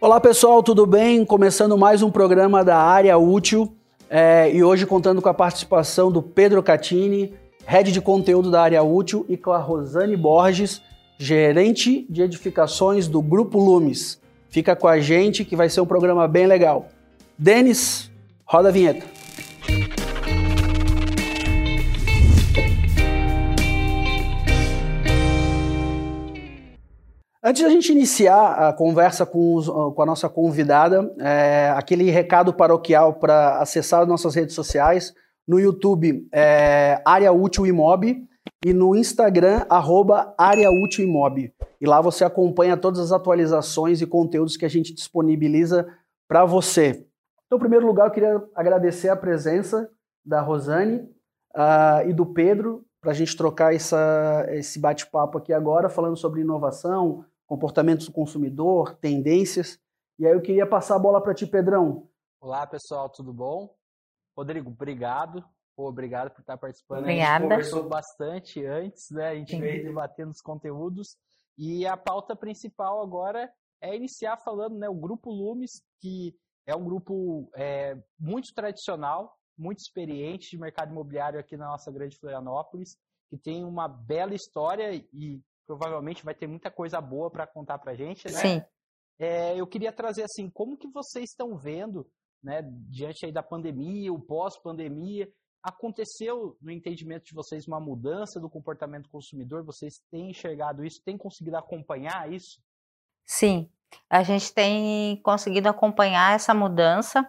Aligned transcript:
Olá 0.00 0.20
pessoal, 0.20 0.62
tudo 0.62 0.86
bem? 0.86 1.24
Começando 1.24 1.76
mais 1.76 2.02
um 2.04 2.10
programa 2.10 2.64
da 2.64 2.76
Área 2.76 3.18
Útil 3.18 3.74
é, 4.08 4.48
e 4.54 4.62
hoje 4.62 4.86
contando 4.86 5.20
com 5.20 5.28
a 5.28 5.34
participação 5.34 6.08
do 6.12 6.22
Pedro 6.22 6.62
Catini, 6.62 7.34
head 7.66 7.90
de 7.90 8.00
conteúdo 8.00 8.48
da 8.48 8.62
Área 8.62 8.80
Útil, 8.80 9.26
e 9.28 9.36
com 9.36 9.50
a 9.50 9.58
Rosane 9.58 10.16
Borges, 10.16 10.80
gerente 11.18 12.06
de 12.08 12.22
edificações 12.22 13.08
do 13.08 13.20
Grupo 13.20 13.58
Lumes. 13.58 14.20
Fica 14.48 14.76
com 14.76 14.86
a 14.86 15.00
gente 15.00 15.44
que 15.44 15.56
vai 15.56 15.68
ser 15.68 15.80
um 15.80 15.86
programa 15.86 16.28
bem 16.28 16.46
legal. 16.46 16.86
Denis, 17.36 18.08
roda 18.44 18.68
a 18.68 18.72
vinheta. 18.72 19.17
Antes 27.42 27.62
da 27.62 27.68
gente 27.68 27.92
iniciar 27.92 28.68
a 28.68 28.72
conversa 28.72 29.24
com, 29.24 29.54
os, 29.54 29.68
com 29.68 30.02
a 30.02 30.06
nossa 30.06 30.28
convidada, 30.28 31.08
é, 31.20 31.72
aquele 31.76 32.10
recado 32.10 32.52
paroquial 32.52 33.14
para 33.14 33.60
acessar 33.60 34.06
nossas 34.06 34.34
redes 34.34 34.56
sociais. 34.56 35.14
No 35.46 35.60
YouTube, 35.60 36.28
é, 36.32 37.00
Área 37.06 37.32
Útil 37.32 37.66
Imob, 37.66 38.26
e 38.64 38.72
no 38.72 38.96
Instagram, 38.96 39.64
arroba 39.68 40.34
Área 40.36 40.68
Útil 40.68 41.04
Imob. 41.04 41.52
E 41.80 41.86
lá 41.86 42.00
você 42.00 42.24
acompanha 42.24 42.76
todas 42.76 42.98
as 42.98 43.12
atualizações 43.12 44.02
e 44.02 44.06
conteúdos 44.06 44.56
que 44.56 44.64
a 44.64 44.68
gente 44.68 44.92
disponibiliza 44.92 45.86
para 46.26 46.44
você. 46.44 47.06
Então, 47.46 47.56
em 47.56 47.60
primeiro 47.60 47.86
lugar, 47.86 48.08
eu 48.08 48.12
queria 48.12 48.42
agradecer 48.54 49.08
a 49.08 49.16
presença 49.16 49.88
da 50.24 50.40
Rosane 50.40 50.98
uh, 51.56 52.08
e 52.08 52.12
do 52.12 52.26
Pedro 52.26 52.84
para 53.00 53.12
a 53.12 53.14
gente 53.14 53.36
trocar 53.36 53.74
essa, 53.74 54.46
esse 54.50 54.78
bate-papo 54.78 55.38
aqui 55.38 55.52
agora, 55.52 55.88
falando 55.88 56.16
sobre 56.16 56.40
inovação, 56.40 57.24
comportamentos 57.46 58.06
do 58.06 58.12
consumidor, 58.12 58.96
tendências. 58.96 59.78
E 60.18 60.26
aí 60.26 60.32
eu 60.32 60.42
queria 60.42 60.66
passar 60.66 60.96
a 60.96 60.98
bola 60.98 61.22
para 61.22 61.34
ti, 61.34 61.46
Pedrão. 61.46 62.08
Olá, 62.40 62.66
pessoal, 62.66 63.08
tudo 63.08 63.32
bom? 63.32 63.74
Rodrigo, 64.36 64.70
obrigado. 64.70 65.44
Pô, 65.76 65.88
obrigado 65.88 66.30
por 66.30 66.40
estar 66.40 66.56
participando. 66.56 67.00
Obrigada. 67.00 67.36
A 67.36 67.38
gente 67.38 67.48
conversou 67.48 67.88
bastante 67.88 68.64
antes, 68.64 69.10
né? 69.10 69.28
A 69.28 69.34
gente 69.36 69.52
Sim. 69.52 69.60
veio 69.60 69.84
debatendo 69.84 70.32
os 70.32 70.40
conteúdos. 70.40 71.16
E 71.56 71.86
a 71.86 71.96
pauta 71.96 72.34
principal 72.34 73.00
agora 73.00 73.50
é 73.80 73.94
iniciar 73.94 74.36
falando, 74.38 74.76
né? 74.76 74.88
O 74.88 74.94
Grupo 74.94 75.30
Lumes, 75.30 75.82
que 76.00 76.34
é 76.66 76.74
um 76.74 76.84
grupo 76.84 77.48
é, 77.54 77.96
muito 78.18 78.52
tradicional, 78.52 79.37
muito 79.58 79.78
experiente 79.78 80.50
de 80.50 80.58
mercado 80.58 80.92
imobiliário 80.92 81.40
aqui 81.40 81.56
na 81.56 81.66
nossa 81.66 81.90
grande 81.90 82.16
Florianópolis, 82.18 82.96
que 83.28 83.36
tem 83.36 83.64
uma 83.64 83.88
bela 83.88 84.34
história 84.34 84.94
e 84.94 85.42
provavelmente 85.66 86.24
vai 86.24 86.34
ter 86.34 86.46
muita 86.46 86.70
coisa 86.70 87.00
boa 87.00 87.30
para 87.30 87.46
contar 87.46 87.78
para 87.78 87.94
gente, 87.94 88.24
né? 88.26 88.38
Sim. 88.38 88.62
É, 89.18 89.60
eu 89.60 89.66
queria 89.66 89.92
trazer 89.92 90.22
assim, 90.22 90.48
como 90.48 90.78
que 90.78 90.88
vocês 90.88 91.30
estão 91.30 91.56
vendo, 91.56 92.08
né, 92.42 92.62
diante 92.88 93.26
aí 93.26 93.32
da 93.32 93.42
pandemia, 93.42 94.12
o 94.12 94.20
pós-pandemia, 94.20 95.28
aconteceu 95.62 96.56
no 96.60 96.70
entendimento 96.70 97.24
de 97.24 97.34
vocês 97.34 97.66
uma 97.66 97.80
mudança 97.80 98.40
do 98.40 98.48
comportamento 98.48 99.04
do 99.04 99.10
consumidor? 99.10 99.64
Vocês 99.64 99.94
têm 100.10 100.30
enxergado 100.30 100.84
isso? 100.84 101.02
Têm 101.04 101.18
conseguido 101.18 101.56
acompanhar 101.56 102.32
isso? 102.32 102.62
Sim, 103.26 103.70
a 104.10 104.22
gente 104.22 104.52
tem 104.52 105.20
conseguido 105.22 105.68
acompanhar 105.68 106.34
essa 106.34 106.54
mudança 106.54 107.26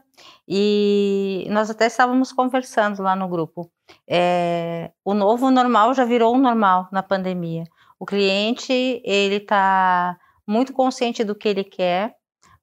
e 0.48 1.46
nós 1.50 1.70
até 1.70 1.88
estávamos 1.88 2.32
conversando 2.32 3.04
lá 3.04 3.16
no 3.16 3.28
grupo. 3.28 3.70
É, 4.08 4.92
o 5.04 5.14
novo 5.14 5.52
normal 5.52 5.94
já 5.94 6.06
virou 6.06 6.36
um 6.36 6.40
normal 6.40 6.88
na 6.92 7.04
pandemia. 7.04 7.66
O 8.00 8.06
cliente, 8.06 9.02
ele 9.04 9.36
está 9.36 10.18
muito 10.48 10.72
consciente 10.72 11.24
do 11.24 11.36
que 11.36 11.50
ele 11.50 11.64
quer, 11.64 12.16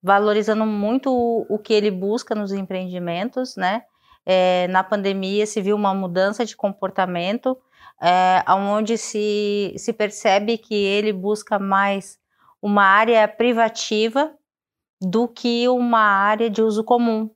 valorizando 0.02 0.64
muito 0.64 1.12
o, 1.12 1.46
o 1.48 1.58
que 1.58 1.74
ele 1.74 1.90
busca 1.90 2.34
nos 2.34 2.52
empreendimentos, 2.52 3.54
né? 3.56 3.82
É, 4.24 4.66
na 4.68 4.82
pandemia 4.82 5.46
se 5.46 5.60
viu 5.60 5.76
uma 5.76 5.94
mudança 5.94 6.44
de 6.44 6.56
comportamento, 6.56 7.56
é, 8.02 8.42
onde 8.50 8.98
se, 8.98 9.74
se 9.76 9.92
percebe 9.92 10.58
que 10.58 10.74
ele 10.74 11.12
busca 11.12 11.58
mais 11.58 12.18
uma 12.66 12.82
área 12.82 13.28
privativa 13.28 14.34
do 15.00 15.28
que 15.28 15.68
uma 15.68 16.00
área 16.00 16.50
de 16.50 16.60
uso 16.60 16.82
comum. 16.82 17.30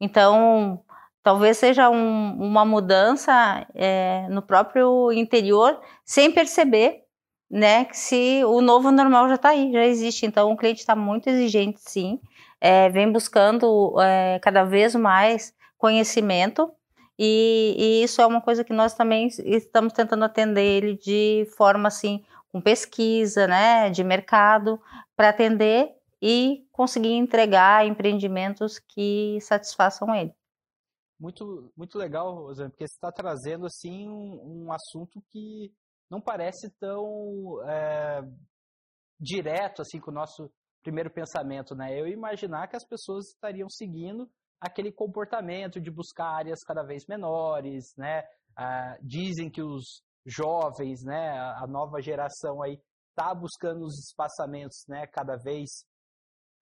Então, 0.00 0.84
talvez 1.20 1.58
seja 1.58 1.90
um, 1.90 2.36
uma 2.38 2.64
mudança 2.64 3.66
é, 3.74 4.28
no 4.30 4.40
próprio 4.40 5.10
interior, 5.10 5.80
sem 6.04 6.30
perceber, 6.30 7.02
né, 7.50 7.86
que 7.86 7.96
se 7.96 8.44
o 8.44 8.60
novo 8.60 8.92
normal 8.92 9.26
já 9.28 9.34
está 9.34 9.48
aí, 9.48 9.72
já 9.72 9.84
existe. 9.84 10.24
Então, 10.24 10.52
o 10.52 10.56
cliente 10.56 10.78
está 10.78 10.94
muito 10.94 11.28
exigente, 11.28 11.80
sim, 11.80 12.20
é, 12.60 12.88
vem 12.88 13.10
buscando 13.10 14.00
é, 14.00 14.38
cada 14.38 14.62
vez 14.62 14.94
mais 14.94 15.52
conhecimento 15.76 16.70
e, 17.18 17.74
e, 17.76 18.04
isso 18.04 18.22
é 18.22 18.26
uma 18.26 18.40
coisa 18.40 18.62
que 18.62 18.72
nós 18.72 18.94
também 18.94 19.26
estamos 19.26 19.92
tentando 19.92 20.24
atender 20.24 20.62
ele 20.62 20.94
de 20.94 21.48
forma 21.56 21.88
assim, 21.88 22.22
com 22.50 22.60
pesquisa, 22.60 23.46
né, 23.46 23.90
de 23.90 24.02
mercado, 24.02 24.80
para 25.16 25.28
atender 25.28 25.94
e 26.20 26.66
conseguir 26.72 27.12
entregar 27.12 27.86
empreendimentos 27.86 28.78
que 28.78 29.38
satisfaçam 29.40 30.14
ele. 30.14 30.34
Muito, 31.20 31.72
muito 31.76 31.98
legal, 31.98 32.34
Rosane, 32.34 32.70
porque 32.70 32.86
você 32.86 32.94
está 32.94 33.10
trazendo 33.10 33.66
assim 33.66 34.08
um, 34.08 34.66
um 34.66 34.72
assunto 34.72 35.20
que 35.30 35.72
não 36.10 36.20
parece 36.20 36.70
tão 36.78 37.60
é, 37.68 38.20
direto 39.20 39.82
assim 39.82 40.00
com 40.00 40.10
o 40.10 40.14
nosso 40.14 40.50
primeiro 40.82 41.10
pensamento, 41.10 41.74
né? 41.74 42.00
Eu 42.00 42.06
imaginar 42.06 42.68
que 42.68 42.76
as 42.76 42.86
pessoas 42.86 43.28
estariam 43.30 43.68
seguindo 43.68 44.30
aquele 44.60 44.92
comportamento 44.92 45.80
de 45.80 45.90
buscar 45.90 46.36
áreas 46.36 46.60
cada 46.64 46.82
vez 46.82 47.04
menores, 47.06 47.94
né? 47.96 48.22
Ah, 48.56 48.96
dizem 49.02 49.50
que 49.50 49.62
os 49.62 50.02
jovens, 50.28 51.02
né, 51.02 51.30
a 51.56 51.66
nova 51.66 52.00
geração 52.00 52.62
aí 52.62 52.78
está 53.10 53.34
buscando 53.34 53.84
os 53.84 53.98
espaçamentos, 53.98 54.84
né, 54.86 55.06
cada 55.06 55.36
vez 55.36 55.68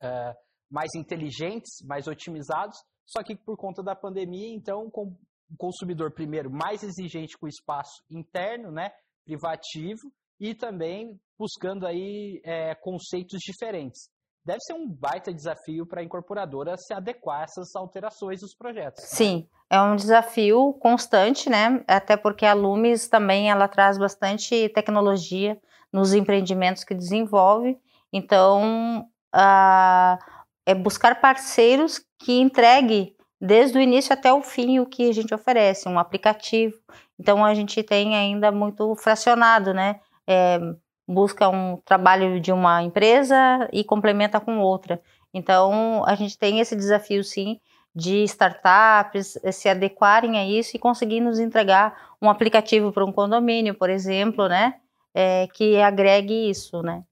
uh, 0.03 0.35
mais 0.71 0.95
inteligentes, 0.95 1.85
mais 1.85 2.07
otimizados. 2.07 2.79
Só 3.05 3.23
que 3.23 3.37
por 3.37 3.57
conta 3.57 3.83
da 3.83 3.95
pandemia, 3.95 4.55
então, 4.55 4.91
com 4.91 5.09
o 5.51 5.57
consumidor 5.59 6.13
primeiro 6.13 6.51
mais 6.51 6.83
exigente 6.83 7.37
com 7.39 7.47
o 7.47 7.49
espaço 7.49 8.03
interno, 8.11 8.71
né, 8.71 8.91
privativo 9.25 10.13
e 10.41 10.55
também 10.55 11.21
buscando 11.39 11.87
aí 11.87 12.41
é, 12.45 12.75
conceitos 12.75 13.39
diferentes. 13.41 14.09
Deve 14.47 14.61
ser 14.61 14.75
um 14.75 14.89
baita 14.89 15.35
desafio 15.35 15.85
para 15.85 16.01
a 16.01 16.05
incorporadora 16.05 16.77
se 16.77 16.95
adequar 16.95 17.41
a 17.41 17.43
essas 17.43 17.75
alterações 17.75 18.43
dos 18.43 18.55
projetos. 18.55 19.03
Sim, 19.03 19.49
é 19.69 19.81
um 19.81 19.97
desafio 19.97 20.73
constante, 20.75 21.51
né? 21.51 21.83
Até 21.89 22.17
porque 22.17 22.47
a 22.47 22.55
Lumes 22.55 23.09
também 23.09 23.51
ela 23.51 23.67
traz 23.67 23.99
bastante 23.99 24.69
tecnologia 24.69 25.61
nos 25.93 26.15
empreendimentos 26.15 26.85
que 26.85 26.95
desenvolve. 26.95 27.77
Então, 28.13 29.09
a, 29.33 30.17
é 30.65 30.77
buscar 30.77 31.21
parceiros 31.21 32.01
que 32.17 32.41
entregue 32.41 33.17
desde 33.41 33.77
o 33.77 33.81
início 33.81 34.13
até 34.13 34.33
o 34.33 34.43
fim 34.43 34.79
o 34.79 34.87
que 34.87 35.11
a 35.11 35.13
gente 35.13 35.35
oferece, 35.35 35.89
um 35.89 35.99
aplicativo. 35.99 36.77
Então 37.19 37.45
a 37.45 37.53
gente 37.53 37.83
tem 37.83 38.15
ainda 38.15 38.53
muito 38.53 38.95
fracionado, 38.95 39.75
né? 39.75 39.99
É, 40.25 40.61
busca 41.07 41.49
um 41.49 41.77
trabalho 41.79 42.41
de 42.41 42.53
uma 42.53 42.83
empresa 42.83 43.69
e 43.73 43.85
complementa 43.85 44.41
com 44.41 44.59
outra. 44.59 45.01
Então 45.33 46.05
a 46.07 46.15
gente 46.15 46.39
tem 46.39 46.61
esse 46.61 46.75
desafio 46.75 47.23
sim 47.23 47.61
de 47.95 48.25
startups 48.25 49.39
se 49.53 49.69
adequarem 49.69 50.39
a 50.39 50.47
isso 50.47 50.77
e 50.77 50.81
conseguir 50.81 51.21
nos 51.21 51.39
entregar 51.39 52.17
um 52.21 52.29
aplicativo 52.29 52.93
para 52.93 53.05
um 53.05 53.13
condomínio, 53.13 53.75
por 53.75 53.89
exemplo, 53.89 54.49
né? 54.49 54.81
É, 55.15 55.47
que 55.49 55.81
agregue 55.81 56.51
isso, 56.51 56.83
né? 56.83 57.03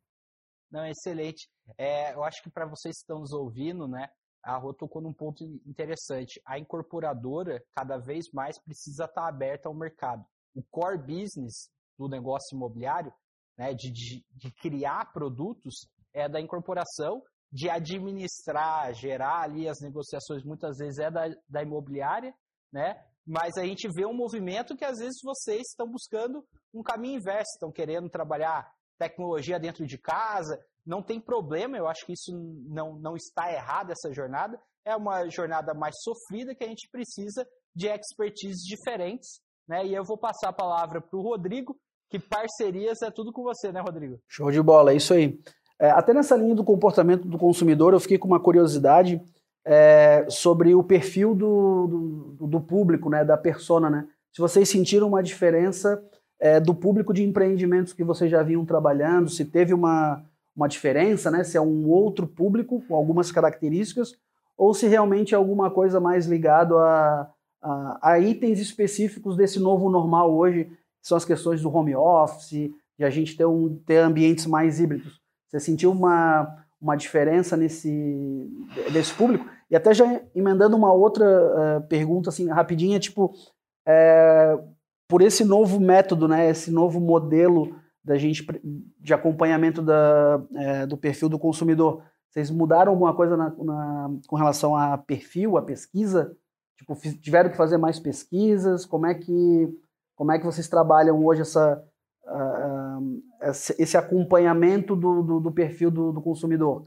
Não, 0.70 0.84
excelente. 0.84 1.48
É, 1.78 2.12
eu 2.12 2.22
acho 2.22 2.42
que 2.42 2.50
para 2.50 2.66
vocês 2.66 2.96
que 2.96 3.02
estão 3.02 3.20
nos 3.20 3.32
ouvindo, 3.32 3.88
né? 3.88 4.08
a 4.44 4.58
Rô 4.58 4.74
tocou 4.74 5.00
num 5.00 5.12
ponto 5.12 5.42
interessante. 5.66 6.40
A 6.44 6.58
incorporadora, 6.58 7.64
cada 7.74 7.96
vez 7.96 8.30
mais, 8.30 8.58
precisa 8.58 9.06
estar 9.06 9.26
aberta 9.26 9.68
ao 9.68 9.74
mercado. 9.74 10.24
O 10.54 10.62
core 10.62 10.98
business 10.98 11.70
do 11.98 12.08
negócio 12.08 12.54
imobiliário, 12.54 13.12
né, 13.56 13.72
de, 13.74 13.90
de, 13.90 14.24
de 14.34 14.50
criar 14.60 15.12
produtos, 15.12 15.86
é 16.12 16.28
da 16.28 16.40
incorporação, 16.40 17.22
de 17.52 17.70
administrar, 17.70 18.92
gerar 18.94 19.42
ali 19.42 19.68
as 19.68 19.80
negociações, 19.80 20.44
muitas 20.44 20.76
vezes 20.76 20.98
é 20.98 21.10
da, 21.10 21.28
da 21.48 21.62
imobiliária, 21.62 22.34
né? 22.72 23.00
Mas 23.26 23.56
a 23.56 23.64
gente 23.64 23.88
vê 23.88 24.04
um 24.04 24.12
movimento 24.12 24.76
que 24.76 24.84
às 24.84 24.98
vezes 24.98 25.20
vocês 25.22 25.62
estão 25.68 25.88
buscando 25.88 26.44
um 26.74 26.82
caminho 26.82 27.18
inverso, 27.18 27.52
estão 27.54 27.72
querendo 27.72 28.10
trabalhar 28.10 28.70
tecnologia 28.98 29.58
dentro 29.58 29.86
de 29.86 29.96
casa, 29.96 30.58
não 30.84 31.02
tem 31.02 31.20
problema, 31.20 31.78
eu 31.78 31.88
acho 31.88 32.04
que 32.04 32.12
isso 32.12 32.32
não, 32.68 32.96
não 32.96 33.16
está 33.16 33.50
errado, 33.50 33.90
essa 33.90 34.12
jornada. 34.12 34.60
É 34.84 34.94
uma 34.94 35.26
jornada 35.30 35.72
mais 35.72 35.94
sofrida 36.02 36.54
que 36.54 36.64
a 36.64 36.68
gente 36.68 36.88
precisa 36.90 37.46
de 37.74 37.88
expertise 37.88 38.62
diferentes. 38.66 39.40
Né? 39.66 39.86
E 39.86 39.94
eu 39.94 40.04
vou 40.04 40.18
passar 40.18 40.50
a 40.50 40.52
palavra 40.52 41.00
para 41.00 41.18
o 41.18 41.22
Rodrigo, 41.22 41.74
que 42.14 42.18
parcerias 42.20 43.02
é 43.02 43.10
tudo 43.10 43.32
com 43.32 43.42
você, 43.42 43.72
né, 43.72 43.80
Rodrigo? 43.80 44.20
Show 44.28 44.48
de 44.48 44.62
bola, 44.62 44.92
é 44.92 44.96
isso 44.96 45.12
aí. 45.12 45.36
É, 45.80 45.90
até 45.90 46.14
nessa 46.14 46.36
linha 46.36 46.54
do 46.54 46.62
comportamento 46.62 47.26
do 47.26 47.36
consumidor, 47.36 47.92
eu 47.92 47.98
fiquei 47.98 48.16
com 48.16 48.28
uma 48.28 48.38
curiosidade 48.38 49.20
é, 49.66 50.24
sobre 50.28 50.76
o 50.76 50.84
perfil 50.84 51.34
do, 51.34 52.36
do, 52.38 52.46
do, 52.46 52.60
público, 52.60 53.10
né, 53.10 53.24
da 53.24 53.36
persona, 53.36 53.90
né? 53.90 54.06
Se 54.32 54.40
vocês 54.40 54.68
sentiram 54.68 55.08
uma 55.08 55.24
diferença 55.24 56.00
é, 56.38 56.60
do 56.60 56.72
público 56.72 57.12
de 57.12 57.24
empreendimentos 57.24 57.92
que 57.92 58.04
vocês 58.04 58.30
já 58.30 58.44
vinham 58.44 58.64
trabalhando, 58.64 59.28
se 59.28 59.44
teve 59.44 59.74
uma, 59.74 60.22
uma 60.54 60.68
diferença, 60.68 61.32
né? 61.32 61.42
Se 61.42 61.56
é 61.56 61.60
um 61.60 61.88
outro 61.88 62.28
público 62.28 62.80
com 62.86 62.94
algumas 62.94 63.32
características, 63.32 64.14
ou 64.56 64.72
se 64.72 64.86
realmente 64.86 65.34
é 65.34 65.36
alguma 65.36 65.68
coisa 65.68 65.98
mais 65.98 66.26
ligado 66.26 66.78
a, 66.78 67.28
a, 67.60 67.98
a 68.12 68.18
itens 68.20 68.60
específicos 68.60 69.36
desse 69.36 69.58
novo 69.58 69.90
normal 69.90 70.32
hoje, 70.32 70.70
são 71.04 71.16
as 71.16 71.24
questões 71.24 71.60
do 71.60 71.74
home 71.74 71.94
office, 71.94 72.70
de 72.98 73.04
a 73.04 73.10
gente 73.10 73.36
ter, 73.36 73.44
um, 73.44 73.76
ter 73.84 73.98
ambientes 73.98 74.46
mais 74.46 74.80
híbridos. 74.80 75.20
Você 75.48 75.60
sentiu 75.60 75.92
uma, 75.92 76.64
uma 76.80 76.96
diferença 76.96 77.56
nesse 77.56 78.50
desse 78.90 79.12
público? 79.12 79.46
E 79.70 79.76
até 79.76 79.92
já 79.92 80.20
emendando 80.34 80.76
uma 80.76 80.92
outra 80.92 81.24
uh, 81.24 81.88
pergunta 81.88 82.30
assim 82.30 82.48
rapidinha, 82.48 82.98
tipo, 82.98 83.34
é, 83.86 84.58
por 85.08 85.20
esse 85.20 85.44
novo 85.44 85.78
método, 85.78 86.26
né, 86.26 86.48
esse 86.48 86.70
novo 86.70 86.98
modelo 87.00 87.76
da 88.02 88.16
gente 88.16 88.46
de 89.00 89.14
acompanhamento 89.14 89.82
da, 89.82 90.42
é, 90.54 90.86
do 90.86 90.96
perfil 90.96 91.28
do 91.28 91.38
consumidor, 91.38 92.02
vocês 92.30 92.50
mudaram 92.50 92.92
alguma 92.92 93.14
coisa 93.14 93.36
na, 93.36 93.50
na, 93.50 94.10
com 94.26 94.36
relação 94.36 94.74
a 94.74 94.98
perfil, 94.98 95.56
a 95.56 95.62
pesquisa? 95.62 96.36
Tipo, 96.76 96.96
tiveram 97.20 97.50
que 97.50 97.56
fazer 97.56 97.78
mais 97.78 98.00
pesquisas? 98.00 98.84
Como 98.84 99.06
é 99.06 99.14
que 99.14 99.68
como 100.14 100.32
é 100.32 100.38
que 100.38 100.44
vocês 100.44 100.68
trabalham 100.68 101.24
hoje 101.24 101.42
essa, 101.42 101.82
uh, 102.26 103.22
esse 103.78 103.96
acompanhamento 103.96 104.94
do, 104.94 105.22
do, 105.22 105.40
do 105.40 105.52
perfil 105.52 105.90
do, 105.90 106.12
do 106.12 106.22
consumidor? 106.22 106.86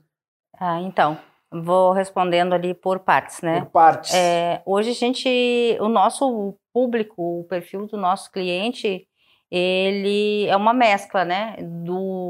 Ah, 0.59 0.81
então, 0.81 1.17
vou 1.51 1.91
respondendo 1.91 2.53
ali 2.53 2.73
por 2.73 2.99
partes, 2.99 3.41
né? 3.41 3.61
Por 3.61 3.71
partes. 3.71 4.13
É, 4.13 4.61
hoje 4.65 4.91
a 4.91 4.93
gente, 4.93 5.77
o 5.79 5.87
nosso 5.87 6.55
público, 6.73 7.41
o 7.41 7.43
perfil 7.45 7.85
do 7.85 7.97
nosso 7.97 8.31
cliente, 8.31 9.07
ele 9.49 10.45
é 10.47 10.55
uma 10.55 10.73
mescla, 10.73 11.23
né? 11.23 11.55
Do, 11.61 12.26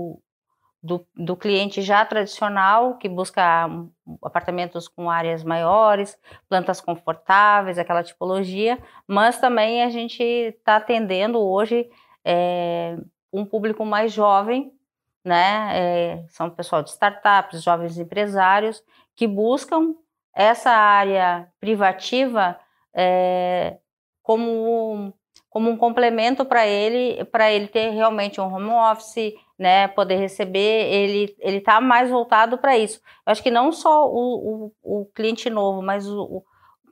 do, 0.81 1.05
do, 1.15 1.35
cliente 1.35 1.81
já 1.81 2.05
tradicional, 2.05 2.97
que 2.97 3.09
busca 3.09 3.69
apartamentos 4.21 4.87
com 4.87 5.09
áreas 5.09 5.43
maiores, 5.43 6.17
plantas 6.47 6.79
confortáveis, 6.79 7.77
aquela 7.77 8.03
tipologia, 8.03 8.77
mas 9.07 9.39
também 9.39 9.83
a 9.83 9.89
gente 9.89 10.21
está 10.23 10.77
atendendo 10.77 11.39
hoje 11.39 11.89
é, 12.23 12.97
um 13.33 13.45
público 13.45 13.85
mais 13.85 14.13
jovem, 14.13 14.71
né? 15.23 15.71
É, 15.73 16.25
são 16.29 16.49
pessoal 16.49 16.83
de 16.83 16.89
startups, 16.89 17.63
jovens 17.63 17.97
empresários, 17.97 18.83
que 19.15 19.27
buscam 19.27 19.95
essa 20.33 20.69
área 20.69 21.51
privativa 21.59 22.57
é, 22.93 23.77
como, 24.21 25.13
como 25.49 25.69
um 25.69 25.77
complemento 25.77 26.45
para 26.45 26.65
ele, 26.67 27.25
para 27.25 27.51
ele 27.51 27.67
ter 27.67 27.89
realmente 27.89 28.39
um 28.39 28.53
home 28.53 28.69
office, 28.69 29.33
né, 29.57 29.87
poder 29.87 30.17
receber, 30.17 30.93
ele 30.93 31.35
ele 31.39 31.57
está 31.57 31.81
mais 31.81 32.09
voltado 32.09 32.57
para 32.57 32.77
isso. 32.77 33.01
Eu 33.25 33.31
acho 33.31 33.41
que 33.43 33.51
não 33.51 33.71
só 33.71 34.07
o, 34.07 34.71
o, 34.83 35.01
o 35.01 35.05
cliente 35.13 35.49
novo, 35.49 35.81
mas 35.81 36.07
o, 36.07 36.21
o 36.21 36.43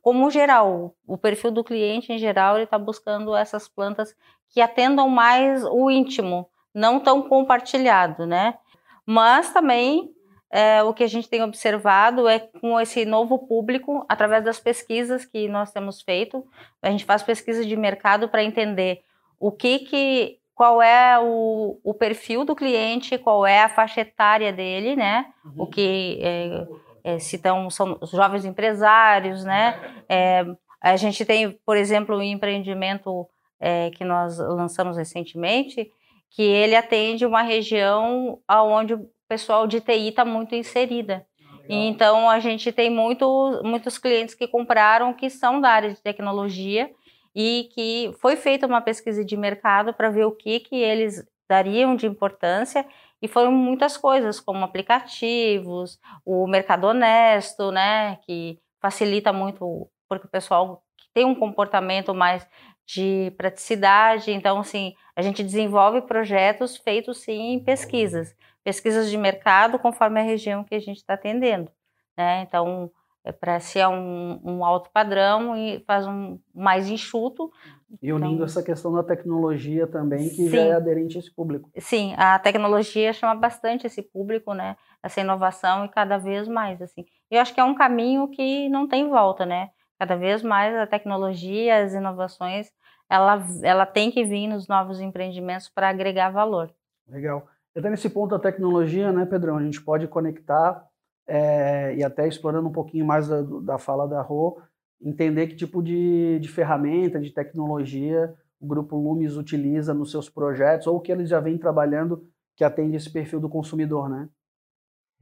como 0.01 0.29
geral, 0.29 0.95
o 1.07 1.17
perfil 1.17 1.49
do 1.49 1.63
cliente 1.63 2.13
em 2.13 2.19
geral, 2.19 2.55
ele 2.55 2.65
está 2.65 2.77
buscando 2.77 3.35
essas 3.35 3.67
plantas 3.67 4.15
que 4.49 4.61
atendam 4.61 5.09
mais 5.09 5.63
o 5.65 5.89
íntimo, 5.89 6.47
não 6.73 6.99
tão 6.99 7.23
compartilhado, 7.23 8.27
né? 8.27 8.55
Mas 9.03 9.51
também 9.51 10.13
é, 10.51 10.83
o 10.83 10.93
que 10.93 11.03
a 11.03 11.07
gente 11.07 11.27
tem 11.27 11.41
observado 11.41 12.27
é 12.27 12.39
com 12.39 12.79
esse 12.79 13.03
novo 13.03 13.47
público, 13.47 14.05
através 14.07 14.43
das 14.43 14.59
pesquisas 14.59 15.25
que 15.25 15.47
nós 15.47 15.71
temos 15.71 16.01
feito, 16.01 16.45
a 16.81 16.89
gente 16.91 17.03
faz 17.03 17.23
pesquisa 17.23 17.65
de 17.65 17.75
mercado 17.75 18.29
para 18.29 18.43
entender 18.43 19.01
o 19.39 19.51
que 19.51 19.79
que 19.79 20.39
qual 20.55 20.81
é 20.81 21.19
o, 21.19 21.77
o, 21.83 21.93
perfil 21.93 22.45
do 22.45 22.55
cliente, 22.55 23.17
qual 23.17 23.45
é 23.45 23.63
a 23.63 23.69
faixa 23.69 24.01
etária 24.01 24.53
dele, 24.53 24.95
né? 24.95 25.25
Uhum. 25.43 25.53
O 25.57 25.67
que 25.67 26.17
é, 26.21 26.67
é, 27.03 27.19
se 27.19 27.37
tão, 27.37 27.69
são 27.69 27.97
os 28.01 28.11
jovens 28.11 28.45
empresários, 28.45 29.43
né? 29.43 29.77
É, 30.07 30.45
a 30.81 30.95
gente 30.95 31.25
tem, 31.25 31.51
por 31.65 31.75
exemplo, 31.75 32.15
um 32.15 32.21
empreendimento 32.21 33.27
é, 33.59 33.91
que 33.91 34.05
nós 34.05 34.37
lançamos 34.37 34.95
recentemente, 34.95 35.91
que 36.31 36.43
ele 36.43 36.75
atende 36.75 37.25
uma 37.25 37.41
região 37.41 38.39
onde 38.49 38.93
o 38.93 39.09
pessoal 39.27 39.67
de 39.67 39.81
TI 39.81 40.09
está 40.09 40.23
muito 40.23 40.55
inserida. 40.55 41.25
Então, 41.67 42.29
a 42.29 42.39
gente 42.39 42.71
tem 42.71 42.91
muito, 42.91 43.61
muitos 43.63 43.97
clientes 43.97 44.35
que 44.35 44.47
compraram 44.47 45.13
que 45.13 45.29
são 45.31 45.59
da 45.59 45.69
área 45.69 45.89
de 45.89 45.99
tecnologia 45.99 46.91
e 47.35 47.69
que 47.73 48.13
foi 48.21 48.37
feita 48.37 48.65
uma 48.65 48.81
pesquisa 48.81 49.25
de 49.25 49.35
mercado 49.35 49.93
para 49.93 50.09
ver 50.09 50.25
o 50.25 50.31
que, 50.31 50.61
que 50.61 50.75
eles 50.75 51.23
dariam 51.49 51.95
de 51.95 52.07
importância 52.07 52.85
e 53.21 53.27
foram 53.27 53.51
muitas 53.51 53.97
coisas, 53.97 54.39
como 54.39 54.63
aplicativos, 54.63 55.99
o 56.25 56.47
mercado 56.47 56.85
honesto, 56.85 57.71
né, 57.71 58.17
que 58.25 58.59
facilita 58.81 59.33
muito, 59.33 59.89
porque 60.07 60.27
o 60.27 60.29
pessoal 60.29 60.83
tem 61.13 61.25
um 61.25 61.35
comportamento 61.35 62.13
mais 62.13 62.47
de 62.85 63.31
praticidade, 63.37 64.31
então, 64.31 64.59
assim, 64.59 64.93
a 65.15 65.21
gente 65.21 65.43
desenvolve 65.43 66.01
projetos 66.01 66.77
feitos, 66.77 67.21
sim, 67.21 67.53
em 67.53 67.63
pesquisas, 67.63 68.35
pesquisas 68.63 69.09
de 69.09 69.17
mercado 69.17 69.79
conforme 69.79 70.19
a 70.19 70.23
região 70.23 70.63
que 70.63 70.75
a 70.75 70.79
gente 70.79 70.97
está 70.97 71.15
atendendo, 71.15 71.71
né, 72.17 72.41
então, 72.43 72.91
é 73.25 73.31
para 73.31 73.59
ser 73.59 73.87
um, 73.87 74.39
um, 74.43 74.63
alto 74.63 74.91
padrão 74.93 75.57
e 75.57 75.83
faz 75.87 76.05
um 76.05 76.39
mais 76.53 76.87
enxuto. 76.87 77.51
E 77.99 78.13
unindo 78.13 78.35
então, 78.35 78.45
essa 78.45 78.61
questão 78.61 78.93
da 78.93 79.01
tecnologia 79.01 79.87
também, 79.87 80.29
que 80.29 80.35
sim, 80.35 80.49
já 80.49 80.61
é 80.61 80.73
aderente 80.73 81.17
a 81.17 81.19
esse 81.19 81.33
público. 81.33 81.71
Sim, 81.79 82.13
a 82.17 82.37
tecnologia 82.37 83.11
chama 83.13 83.33
bastante 83.33 83.87
esse 83.87 84.03
público, 84.03 84.53
né? 84.53 84.77
Essa 85.01 85.21
inovação 85.21 85.85
e 85.85 85.89
cada 85.89 86.19
vez 86.19 86.47
mais, 86.47 86.79
assim. 86.83 87.03
Eu 87.31 87.41
acho 87.41 87.51
que 87.51 87.59
é 87.59 87.63
um 87.63 87.73
caminho 87.73 88.27
que 88.27 88.69
não 88.69 88.87
tem 88.87 89.09
volta, 89.09 89.43
né? 89.43 89.71
Cada 89.97 90.15
vez 90.15 90.43
mais 90.43 90.75
a 90.75 90.85
tecnologia, 90.85 91.83
as 91.83 91.95
inovações, 91.95 92.69
ela, 93.09 93.43
ela 93.63 93.87
tem 93.87 94.11
que 94.11 94.23
vir 94.23 94.47
nos 94.47 94.67
novos 94.67 94.99
empreendimentos 95.01 95.67
para 95.67 95.89
agregar 95.89 96.29
valor. 96.29 96.71
Legal. 97.07 97.47
Até 97.75 97.89
nesse 97.89 98.09
ponto 98.09 98.31
da 98.31 98.39
tecnologia, 98.39 99.11
né, 99.11 99.25
Pedrão, 99.25 99.57
a 99.57 99.63
gente 99.63 99.81
pode 99.81 100.07
conectar 100.07 100.85
é, 101.27 101.95
e 101.95 102.03
até 102.03 102.27
explorando 102.27 102.67
um 102.67 102.73
pouquinho 102.73 103.05
mais 103.05 103.27
da, 103.27 103.41
da 103.41 103.77
fala 103.77 104.07
da 104.07 104.21
Rô, 104.21 104.61
entender 105.01 105.47
que 105.47 105.55
tipo 105.55 105.81
de, 105.81 106.39
de 106.39 106.47
ferramenta, 106.47 107.19
de 107.19 107.31
tecnologia 107.31 108.35
o 108.59 108.67
Grupo 108.67 108.97
Lumes 108.97 109.35
utiliza 109.35 109.93
nos 109.93 110.11
seus 110.11 110.29
projetos 110.29 110.87
ou 110.87 110.99
que 110.99 111.11
eles 111.11 111.29
já 111.29 111.39
vêm 111.39 111.57
trabalhando 111.57 112.27
que 112.55 112.63
atende 112.63 112.95
esse 112.95 113.11
perfil 113.11 113.39
do 113.39 113.49
consumidor, 113.49 114.09
né? 114.09 114.29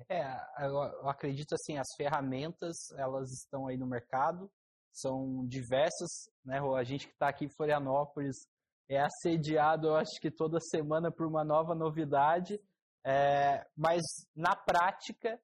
É, 0.10 0.24
eu 0.66 1.10
acredito 1.10 1.56
assim, 1.56 1.78
as 1.78 1.94
ferramentas, 1.96 2.92
elas 2.98 3.32
estão 3.32 3.68
aí 3.68 3.78
no 3.78 3.88
mercado, 3.88 4.52
são 4.92 5.46
diversas, 5.48 6.30
né? 6.46 6.60
A 6.60 6.84
gente 6.84 7.08
que 7.08 7.14
está 7.14 7.30
aqui 7.30 7.46
em 7.46 7.50
Florianópolis 7.50 8.48
é 8.88 9.00
assediado, 9.00 9.88
eu 9.88 9.96
acho 9.96 10.20
que 10.20 10.30
toda 10.30 10.60
semana 10.60 11.12
por 11.12 11.26
uma 11.26 11.44
nova 11.44 11.74
novidade, 11.74 12.60
é, 13.04 13.66
mas 13.76 14.02
na 14.36 14.56
prática 14.56 15.40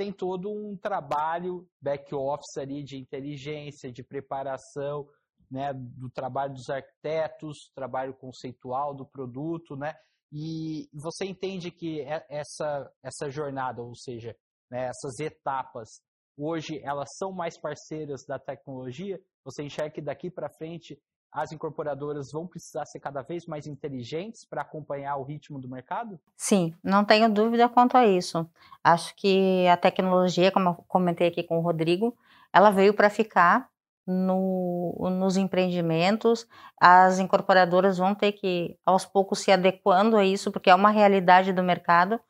tem 0.00 0.10
todo 0.10 0.50
um 0.50 0.74
trabalho 0.78 1.68
back-office 1.78 2.56
ali 2.56 2.82
de 2.82 2.96
inteligência, 2.96 3.92
de 3.92 4.02
preparação, 4.02 5.06
né, 5.50 5.74
do 5.74 6.08
trabalho 6.08 6.54
dos 6.54 6.70
arquitetos, 6.70 7.70
trabalho 7.74 8.14
conceitual 8.14 8.94
do 8.94 9.04
produto, 9.04 9.76
né, 9.76 9.94
e 10.32 10.88
você 10.94 11.26
entende 11.26 11.70
que 11.70 12.00
essa, 12.30 12.90
essa 13.02 13.28
jornada, 13.28 13.82
ou 13.82 13.94
seja, 13.94 14.34
né, 14.70 14.86
essas 14.86 15.20
etapas, 15.20 16.00
hoje 16.34 16.80
elas 16.82 17.10
são 17.18 17.30
mais 17.30 17.60
parceiras 17.60 18.24
da 18.26 18.38
tecnologia? 18.38 19.20
Você 19.44 19.62
enxerga 19.62 19.90
que 19.90 20.00
daqui 20.00 20.30
para 20.30 20.48
frente 20.48 20.98
as 21.32 21.52
incorporadoras 21.52 22.32
vão 22.32 22.46
precisar 22.46 22.84
ser 22.84 22.98
cada 23.00 23.22
vez 23.22 23.46
mais 23.46 23.66
inteligentes 23.66 24.44
para 24.44 24.62
acompanhar 24.62 25.16
o 25.16 25.22
ritmo 25.22 25.60
do 25.60 25.68
mercado? 25.68 26.18
Sim, 26.36 26.74
não 26.82 27.04
tenho 27.04 27.32
dúvida 27.32 27.68
quanto 27.68 27.96
a 27.96 28.06
isso. 28.06 28.48
Acho 28.82 29.14
que 29.14 29.66
a 29.68 29.76
tecnologia, 29.76 30.50
como 30.50 30.70
eu 30.70 30.74
comentei 30.88 31.28
aqui 31.28 31.42
com 31.42 31.58
o 31.58 31.62
Rodrigo, 31.62 32.16
ela 32.52 32.70
veio 32.70 32.92
para 32.92 33.08
ficar 33.08 33.68
no, 34.06 34.96
nos 35.18 35.36
empreendimentos. 35.36 36.46
As 36.80 37.18
incorporadoras 37.18 37.98
vão 37.98 38.14
ter 38.14 38.32
que, 38.32 38.76
aos 38.84 39.06
poucos, 39.06 39.38
se 39.38 39.52
adequando 39.52 40.16
a 40.16 40.24
isso, 40.24 40.50
porque 40.50 40.70
é 40.70 40.74
uma 40.74 40.90
realidade 40.90 41.52
do 41.52 41.62
mercado. 41.62 42.20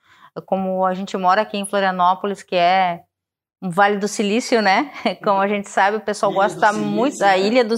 Como 0.46 0.84
a 0.84 0.94
gente 0.94 1.16
mora 1.16 1.42
aqui 1.42 1.56
em 1.56 1.66
Florianópolis, 1.66 2.42
que 2.42 2.54
é 2.54 3.04
um 3.62 3.70
Vale 3.70 3.98
do 3.98 4.08
Silício, 4.08 4.62
né? 4.62 4.90
Como 5.22 5.40
a 5.40 5.48
gente 5.48 5.68
sabe, 5.68 5.98
o 5.98 6.00
pessoal 6.00 6.32
ilha 6.32 6.42
gosta 6.42 6.72
muito 6.72 7.18
da 7.18 7.28
né? 7.28 7.40
Ilha 7.40 7.64
do, 7.64 7.76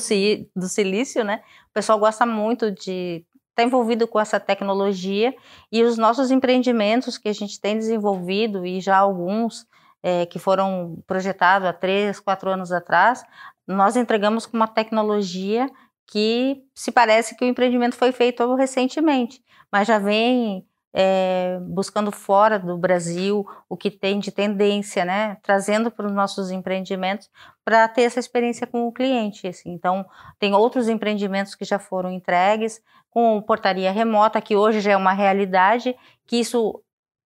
do 0.56 0.68
Silício, 0.68 1.24
né? 1.24 1.42
O 1.70 1.72
pessoal 1.72 1.98
gosta 1.98 2.24
muito 2.24 2.70
de 2.70 3.24
está 3.50 3.62
envolvido 3.62 4.08
com 4.08 4.18
essa 4.18 4.40
tecnologia 4.40 5.34
e 5.70 5.82
os 5.82 5.98
nossos 5.98 6.30
empreendimentos 6.30 7.18
que 7.18 7.28
a 7.28 7.34
gente 7.34 7.60
tem 7.60 7.76
desenvolvido 7.76 8.64
e 8.64 8.80
já 8.80 8.96
alguns 8.96 9.66
é, 10.02 10.24
que 10.26 10.38
foram 10.38 11.02
projetados 11.06 11.68
há 11.68 11.72
três, 11.72 12.18
quatro 12.18 12.50
anos 12.50 12.72
atrás, 12.72 13.22
nós 13.66 13.94
entregamos 13.94 14.46
com 14.46 14.56
uma 14.56 14.66
tecnologia 14.66 15.70
que 16.06 16.62
se 16.74 16.90
parece 16.90 17.36
que 17.36 17.44
o 17.44 17.48
empreendimento 17.48 17.94
foi 17.94 18.10
feito 18.10 18.54
recentemente, 18.54 19.42
mas 19.70 19.86
já 19.86 19.98
vem 19.98 20.66
é, 20.92 21.58
buscando 21.62 22.12
fora 22.12 22.58
do 22.58 22.76
Brasil 22.76 23.46
o 23.68 23.76
que 23.76 23.90
tem 23.90 24.18
de 24.18 24.30
tendência, 24.30 25.04
né? 25.04 25.36
Trazendo 25.42 25.90
para 25.90 26.06
os 26.06 26.12
nossos 26.12 26.50
empreendimentos 26.50 27.30
para 27.64 27.88
ter 27.88 28.02
essa 28.02 28.20
experiência 28.20 28.66
com 28.66 28.86
o 28.86 28.92
cliente. 28.92 29.46
Assim. 29.46 29.70
Então, 29.72 30.04
tem 30.38 30.54
outros 30.54 30.88
empreendimentos 30.88 31.54
que 31.54 31.64
já 31.64 31.78
foram 31.78 32.10
entregues 32.10 32.82
com 33.10 33.40
portaria 33.42 33.92
remota, 33.92 34.40
que 34.40 34.56
hoje 34.56 34.80
já 34.80 34.92
é 34.92 34.96
uma 34.96 35.12
realidade, 35.12 35.96
que 36.26 36.36
isso 36.36 36.82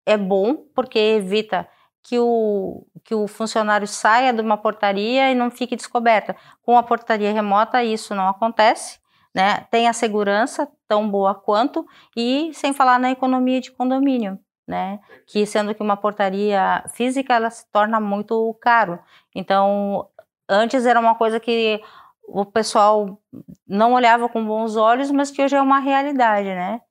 é 0.05 0.17
bom 0.17 0.55
porque 0.73 0.99
evita 0.99 1.67
que 2.03 2.19
o, 2.19 2.85
que 3.03 3.15
o 3.15 3.27
funcionário 3.27 3.87
saia 3.87 4.31
de 4.31 4.41
uma 4.41 4.57
portaria 4.57 5.31
e 5.31 5.35
não 5.35 5.49
fique 5.49 5.75
descoberta. 5.75 6.35
Com 6.61 6.77
a 6.77 6.83
portaria 6.83 7.33
remota, 7.33 7.83
isso 7.83 8.13
não 8.13 8.27
acontece 8.27 8.99
né? 9.35 9.67
Tem 9.69 9.89
a 9.89 9.93
segurança 9.93 10.65
tão 10.87 11.09
boa 11.09 11.33
quanto 11.35 11.85
e 12.15 12.53
sem 12.53 12.73
falar 12.73 12.99
na 12.99 13.11
economia 13.11 13.61
de 13.61 13.71
condomínio, 13.71 14.39
né? 14.67 14.99
Que 15.27 15.45
sendo 15.45 15.73
que 15.73 15.81
uma 15.81 15.97
portaria 15.97 16.83
física 16.93 17.33
ela 17.33 17.49
se 17.49 17.65
torna 17.71 17.99
muito 17.99 18.53
caro. 18.61 18.99
Então, 19.33 20.09
antes 20.47 20.85
era 20.85 20.99
uma 20.99 21.15
coisa 21.15 21.39
que 21.39 21.81
o 22.27 22.45
pessoal 22.45 23.21
não 23.67 23.93
olhava 23.93 24.27
com 24.27 24.45
bons 24.45 24.75
olhos, 24.75 25.11
mas 25.11 25.31
que 25.31 25.43
hoje 25.43 25.55
é 25.55 25.61
uma 25.61 25.79
realidade, 25.79 26.47
né? 26.47 26.81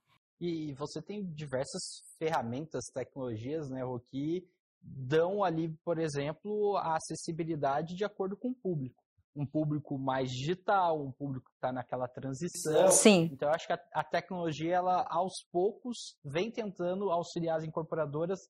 E 0.40 0.72
você 0.74 1.00
tem 1.00 1.24
diversas 1.24 2.02
ferramentas, 2.18 2.86
tecnologias, 2.92 3.70
né, 3.70 3.80
que 4.10 4.46
dão 4.80 5.42
ali, 5.42 5.68
por 5.84 5.98
exemplo, 5.98 6.76
a 6.76 6.96
acessibilidade 6.96 7.94
de 7.94 8.04
acordo 8.04 8.36
com 8.36 8.48
o 8.50 8.54
público 8.54 9.03
um 9.34 9.44
público 9.44 9.98
mais 9.98 10.30
digital, 10.30 11.02
um 11.02 11.10
público 11.10 11.46
que 11.50 11.56
está 11.56 11.72
naquela 11.72 12.06
transição. 12.06 12.88
Sim. 12.88 13.28
Então, 13.32 13.48
eu 13.48 13.54
acho 13.54 13.66
que 13.66 13.72
a, 13.72 13.80
a, 13.92 14.04
tecnologia, 14.04 14.76
ela 14.76 15.06
aos 15.08 15.44
poucos, 15.50 16.16
vem 16.24 16.50
tentando 16.50 17.10
auxiliar 17.10 17.58
as 17.58 17.64
incorporadoras 17.64 18.40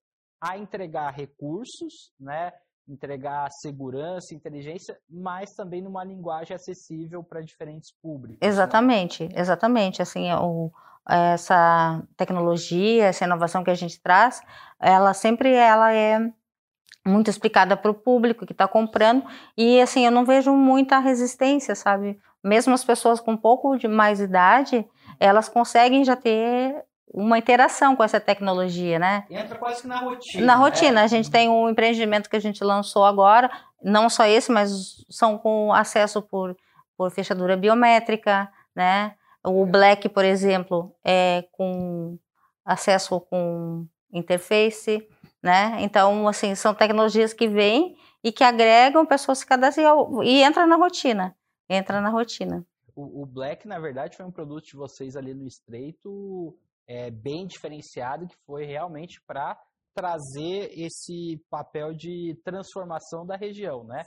a 0.40 0.58
entregar 0.58 1.10
recursos, 1.10 2.12
né? 2.20 2.52
entregar 2.86 3.50
segurança, 3.50 4.34
inteligência, 4.34 4.98
mas 5.08 5.54
também 5.54 5.80
numa 5.80 6.04
linguagem 6.04 6.54
acessível 6.54 7.24
para 7.24 7.40
diferentes 7.40 7.90
públicos. 8.02 8.38
Exatamente, 8.42 9.24
né? 9.24 9.34
exatamente. 9.36 10.02
Assim, 10.02 10.30
o, 10.34 10.70
essa 11.08 12.02
tecnologia, 12.16 13.06
essa 13.06 13.24
inovação 13.24 13.64
que 13.64 13.70
a 13.70 13.74
gente 13.74 14.00
traz, 14.02 14.42
ela 14.78 15.14
sempre 15.14 15.54
ela 15.54 15.94
é 15.94 16.30
muito 17.06 17.28
explicada 17.28 17.76
para 17.76 17.90
o 17.90 17.94
público 17.94 18.46
que 18.46 18.52
está 18.52 18.66
comprando 18.66 19.24
e 19.56 19.80
assim 19.80 20.06
eu 20.06 20.10
não 20.10 20.24
vejo 20.24 20.52
muita 20.52 20.98
resistência, 20.98 21.74
sabe? 21.74 22.18
Mesmo 22.42 22.74
as 22.74 22.84
pessoas 22.84 23.20
com 23.20 23.32
um 23.32 23.36
pouco 23.36 23.76
de 23.76 23.86
mais 23.86 24.20
idade, 24.20 24.86
elas 25.20 25.48
conseguem 25.48 26.04
já 26.04 26.16
ter 26.16 26.84
uma 27.12 27.38
interação 27.38 27.94
com 27.94 28.02
essa 28.02 28.18
tecnologia, 28.18 28.98
né? 28.98 29.24
Entra 29.30 29.56
quase 29.56 29.82
que 29.82 29.88
na 29.88 30.00
rotina. 30.00 30.44
Na 30.44 30.56
rotina, 30.56 30.92
né? 30.92 31.02
a 31.02 31.06
gente 31.06 31.30
tem 31.30 31.48
um 31.48 31.68
empreendimento 31.68 32.28
que 32.28 32.36
a 32.36 32.40
gente 32.40 32.64
lançou 32.64 33.04
agora, 33.04 33.50
não 33.82 34.08
só 34.08 34.24
esse, 34.24 34.50
mas 34.50 35.04
são 35.08 35.38
com 35.38 35.72
acesso 35.72 36.20
por, 36.20 36.56
por 36.96 37.10
fechadura 37.10 37.56
biométrica, 37.56 38.50
né? 38.74 39.14
O 39.44 39.64
Black, 39.64 40.08
por 40.08 40.24
exemplo, 40.24 40.92
é 41.04 41.44
com 41.52 42.18
acesso 42.64 43.20
com 43.20 43.86
interface 44.12 45.06
né? 45.44 45.76
Então, 45.80 46.26
assim, 46.26 46.54
são 46.54 46.74
tecnologias 46.74 47.34
que 47.34 47.46
vêm 47.46 47.98
e 48.22 48.32
que 48.32 48.42
agregam 48.42 49.04
pessoas 49.04 49.40
se 49.40 49.46
cadastram 49.46 50.22
e 50.22 50.42
entra 50.42 50.66
na 50.66 50.76
rotina, 50.76 51.36
entra 51.68 52.00
na 52.00 52.08
rotina. 52.08 52.66
O, 52.96 53.22
o, 53.22 53.26
Black, 53.26 53.68
na 53.68 53.78
verdade, 53.78 54.16
foi 54.16 54.24
um 54.24 54.30
produto 54.30 54.64
de 54.64 54.74
vocês 54.74 55.16
ali 55.16 55.34
no 55.34 55.46
Estreito 55.46 56.56
é, 56.88 57.10
bem 57.10 57.46
diferenciado, 57.46 58.26
que 58.26 58.36
foi 58.46 58.64
realmente 58.64 59.20
para 59.26 59.60
trazer 59.94 60.72
esse 60.72 61.38
papel 61.50 61.92
de 61.92 62.40
transformação 62.42 63.26
da 63.26 63.36
região, 63.36 63.84
né? 63.84 64.02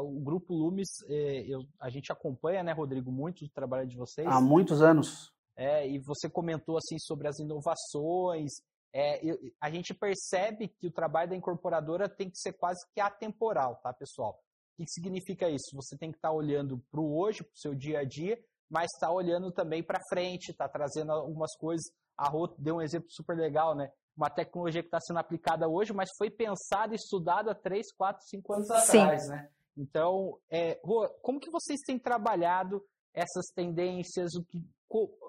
o 0.00 0.18
Grupo 0.18 0.54
Lumes, 0.54 0.88
é, 1.08 1.44
eu, 1.46 1.60
a 1.78 1.90
gente 1.90 2.10
acompanha, 2.10 2.62
né, 2.62 2.72
Rodrigo, 2.72 3.12
muito 3.12 3.44
o 3.44 3.48
trabalho 3.50 3.86
de 3.86 3.98
vocês. 3.98 4.26
Há 4.26 4.40
muitos 4.40 4.80
anos. 4.80 5.30
É, 5.54 5.86
e 5.86 5.98
você 5.98 6.28
comentou 6.28 6.78
assim 6.78 6.98
sobre 6.98 7.28
as 7.28 7.38
inovações 7.38 8.52
é, 8.94 9.20
a 9.60 9.68
gente 9.70 9.92
percebe 9.92 10.68
que 10.68 10.86
o 10.86 10.92
trabalho 10.92 11.30
da 11.30 11.36
incorporadora 11.36 12.08
tem 12.08 12.30
que 12.30 12.38
ser 12.38 12.52
quase 12.52 12.80
que 12.94 13.00
atemporal, 13.00 13.80
tá, 13.82 13.92
pessoal? 13.92 14.40
O 14.72 14.76
que 14.76 14.88
significa 14.88 15.50
isso? 15.50 15.74
Você 15.74 15.98
tem 15.98 16.12
que 16.12 16.18
estar 16.18 16.28
tá 16.28 16.34
olhando 16.34 16.78
para 16.92 17.00
o 17.00 17.18
hoje, 17.18 17.42
para 17.42 17.52
o 17.52 17.58
seu 17.58 17.74
dia 17.74 17.98
a 17.98 18.04
dia, 18.04 18.38
mas 18.70 18.90
está 18.94 19.10
olhando 19.10 19.50
também 19.50 19.82
para 19.82 19.98
frente, 20.08 20.50
está 20.50 20.68
trazendo 20.68 21.10
algumas 21.10 21.56
coisas. 21.56 21.84
A 22.16 22.28
Rô 22.28 22.46
deu 22.56 22.76
um 22.76 22.82
exemplo 22.82 23.08
super 23.10 23.36
legal, 23.36 23.74
né? 23.74 23.90
Uma 24.16 24.30
tecnologia 24.30 24.80
que 24.80 24.86
está 24.86 25.00
sendo 25.00 25.18
aplicada 25.18 25.68
hoje, 25.68 25.92
mas 25.92 26.10
foi 26.16 26.30
pensada 26.30 26.94
e 26.94 26.96
estudada 26.96 27.50
há 27.50 27.54
3, 27.54 27.92
4, 27.96 28.22
5 28.24 28.52
anos 28.52 28.68
Sim. 28.86 29.00
atrás, 29.00 29.28
né? 29.28 29.50
Então, 29.76 30.38
é, 30.48 30.80
Rô, 30.84 31.08
como 31.20 31.40
que 31.40 31.50
vocês 31.50 31.80
têm 31.80 31.98
trabalhado 31.98 32.80
essas 33.12 33.46
tendências, 33.54 34.34
o 34.34 34.44
que, 34.44 34.60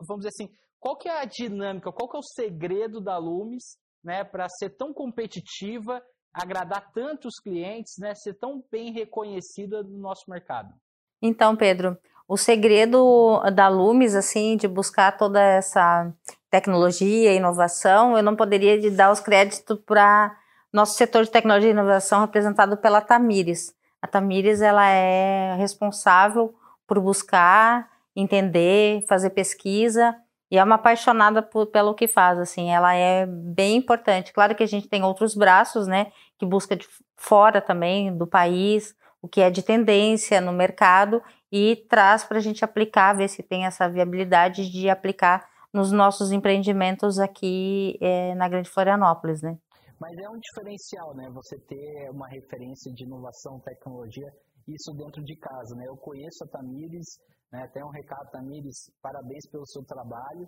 vamos 0.08 0.24
dizer 0.24 0.30
assim, 0.30 0.52
qual 0.86 0.96
que 0.96 1.10
é 1.10 1.20
a 1.20 1.26
dinâmica, 1.26 1.92
qual 1.92 2.08
que 2.08 2.16
é 2.16 2.20
o 2.20 2.22
segredo 2.22 3.02
da 3.02 3.18
Lumes 3.18 3.76
né, 4.04 4.24
para 4.24 4.48
ser 4.48 4.70
tão 4.70 4.94
competitiva, 4.94 6.00
agradar 6.32 6.92
tantos 6.94 7.40
clientes, 7.40 7.96
né, 7.98 8.14
ser 8.14 8.36
tão 8.36 8.64
bem 8.72 8.92
reconhecida 8.92 9.82
no 9.82 9.98
nosso 9.98 10.30
mercado? 10.30 10.72
Então, 11.20 11.56
Pedro, 11.56 11.98
o 12.28 12.38
segredo 12.38 13.42
da 13.56 13.68
Lumes, 13.68 14.14
assim, 14.14 14.56
de 14.58 14.68
buscar 14.68 15.18
toda 15.18 15.42
essa 15.42 16.14
tecnologia 16.52 17.34
inovação, 17.34 18.16
eu 18.16 18.22
não 18.22 18.36
poderia 18.36 18.80
dar 18.92 19.12
os 19.12 19.20
créditos 19.20 19.80
para 19.88 20.38
nosso 20.72 20.96
setor 20.98 21.24
de 21.24 21.32
tecnologia 21.32 21.70
e 21.70 21.74
inovação 21.74 22.22
representado 22.22 22.78
pela 22.78 23.02
Tamires. 23.02 23.74
A 24.00 24.06
Tamires, 24.06 24.62
ela 24.62 24.88
é 24.88 25.56
responsável 25.56 26.54
por 26.86 27.00
buscar, 27.00 27.90
entender, 28.16 29.04
fazer 29.08 29.32
pesquisa 29.32 30.16
e 30.50 30.58
é 30.58 30.64
uma 30.64 30.76
apaixonada 30.76 31.42
por, 31.42 31.68
pelo 31.68 31.94
que 31.96 32.08
faz, 32.08 32.38
assim, 32.38 32.70
ela 32.70 32.94
é 32.94 33.26
bem 33.26 33.78
importante. 33.78 34.32
Claro 34.32 34.56
que 34.56 34.64
a 34.64 34.68
gente 34.68 34.88
tem 34.88 35.04
outros 35.04 35.36
braços, 35.36 35.88
né, 35.88 36.12
que 36.38 36.46
busca 36.46 36.76
de 36.76 36.88
fora 37.16 37.62
também 37.62 38.16
do 38.16 38.28
país, 38.28 38.96
o 39.22 39.28
que 39.28 39.42
é 39.42 39.50
de 39.50 39.64
tendência 39.64 40.40
no 40.40 40.52
mercado 40.52 41.22
e 41.52 41.86
traz 41.90 42.24
para 42.24 42.38
a 42.38 42.42
gente 42.42 42.64
aplicar, 42.64 43.14
ver 43.14 43.28
se 43.28 43.42
tem 43.42 43.66
essa 43.66 43.90
viabilidade 43.90 44.70
de 44.70 44.90
aplicar 44.90 45.48
nos 45.74 45.92
nossos 45.92 46.32
empreendimentos 46.32 47.20
aqui 47.20 47.98
é, 48.00 48.36
na 48.36 48.48
Grande 48.48 48.70
Florianópolis, 48.70 49.42
né. 49.42 49.58
Mas 50.00 50.18
é 50.18 50.30
um 50.30 50.38
diferencial, 50.38 51.16
né, 51.16 51.30
você 51.34 51.58
ter 51.58 52.10
uma 52.12 52.28
referência 52.28 52.94
de 52.94 53.04
inovação, 53.04 53.60
tecnologia, 53.62 54.32
isso 54.68 54.94
dentro 54.94 55.24
de 55.24 55.36
casa, 55.38 55.76
né. 55.76 55.86
Eu 55.88 55.98
conheço 55.98 56.44
a 56.44 56.48
Tamires, 56.48 57.18
né? 57.52 57.68
Tem 57.74 57.84
um 57.84 57.90
recado, 57.90 58.30
Tamires, 58.32 58.92
parabéns 59.02 59.48
pelo 59.50 59.66
seu 59.66 59.84
trabalho. 59.84 60.48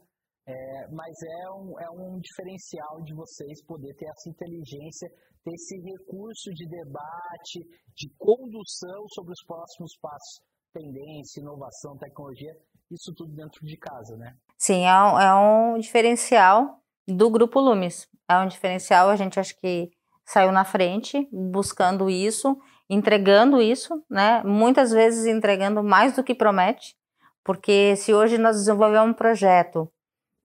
É, 0.49 0.87
mas 0.91 1.13
é 1.21 1.49
um, 1.51 1.79
é 1.79 1.89
um 1.89 2.19
diferencial 2.21 3.01
de 3.03 3.13
vocês 3.13 3.61
poder 3.65 3.93
ter 3.95 4.05
essa 4.05 4.29
inteligência, 4.29 5.09
ter 5.43 5.53
esse 5.53 5.77
recurso 5.81 6.53
de 6.53 6.65
debate, 6.69 7.59
de 7.93 8.09
condução 8.17 9.07
sobre 9.09 9.33
os 9.33 9.43
próximos 9.45 9.97
passos, 10.01 10.41
tendência, 10.73 11.41
inovação, 11.41 11.97
tecnologia, 11.97 12.53
isso 12.89 13.13
tudo 13.13 13.35
dentro 13.35 13.59
de 13.65 13.77
casa, 13.77 14.15
né? 14.15 14.37
Sim, 14.57 14.85
é 14.85 14.93
um, 14.93 15.19
é 15.19 15.35
um 15.35 15.79
diferencial 15.79 16.79
do 17.05 17.29
Grupo 17.29 17.59
Lumes. 17.59 18.07
É 18.29 18.37
um 18.37 18.47
diferencial, 18.47 19.09
a 19.09 19.17
gente 19.17 19.37
acha 19.39 19.53
que 19.53 19.91
saiu 20.25 20.51
na 20.51 20.63
frente 20.63 21.27
buscando 21.31 22.09
isso, 22.09 22.57
entregando 22.89 23.61
isso, 23.61 24.03
né? 24.09 24.41
Muitas 24.43 24.91
vezes 24.91 25.25
entregando 25.25 25.83
mais 25.83 26.13
do 26.13 26.23
que 26.23 26.33
promete, 26.33 26.95
porque 27.43 27.95
se 27.95 28.13
hoje 28.13 28.37
nós 28.37 28.57
desenvolvemos 28.57 29.09
um 29.09 29.13
projeto 29.13 29.89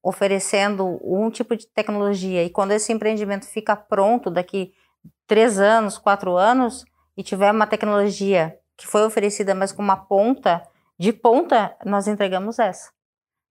oferecendo 0.03 0.99
um 1.03 1.31
tipo 1.31 1.57
de 1.57 1.67
tecnologia 1.67 2.43
e 2.43 2.51
quando 2.51 2.73
esse 2.73 2.93
empreendimento 2.93 3.47
fica 3.47 3.77
pronto 3.77 4.31
daqui 4.31 4.73
três 5.27 5.61
anos, 5.61 5.97
quatro 5.97 6.37
anos 6.37 6.85
e 7.17 7.23
tiver 7.23 7.53
uma 7.53 7.67
tecnologia 7.67 8.59
que 8.77 8.87
foi 8.87 9.05
oferecida, 9.05 9.55
mas 9.55 9.71
com 9.71 9.83
uma 9.83 9.97
ponta 9.97 10.63
de 10.99 11.13
ponta, 11.13 11.77
nós 11.85 12.09
entregamos 12.09 12.59
essa. 12.59 12.91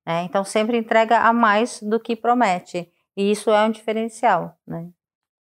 Né? 0.06 0.24
Então 0.24 0.44
sempre 0.44 0.78
entrega 0.78 1.20
a 1.20 1.32
mais 1.32 1.82
do 1.82 2.00
que 2.00 2.16
promete 2.16 2.92
e 3.16 3.32
isso 3.32 3.50
é 3.50 3.64
um 3.64 3.72
diferencial, 3.72 4.58
né? 4.68 4.90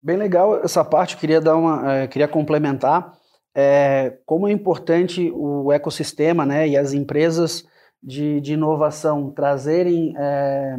Bem 0.02 0.18
legal 0.18 0.58
essa 0.58 0.84
parte. 0.84 1.16
Queria 1.16 1.40
dar 1.40 1.56
uma, 1.56 1.94
é, 1.94 2.08
queria 2.08 2.28
complementar 2.28 3.18
é, 3.56 4.18
como 4.26 4.48
é 4.48 4.52
importante 4.52 5.32
o 5.36 5.72
ecossistema, 5.72 6.46
né, 6.46 6.68
e 6.68 6.78
as 6.78 6.94
empresas 6.94 7.68
de, 8.02 8.42
de 8.42 8.54
inovação 8.54 9.30
trazerem 9.32 10.14
é, 10.18 10.78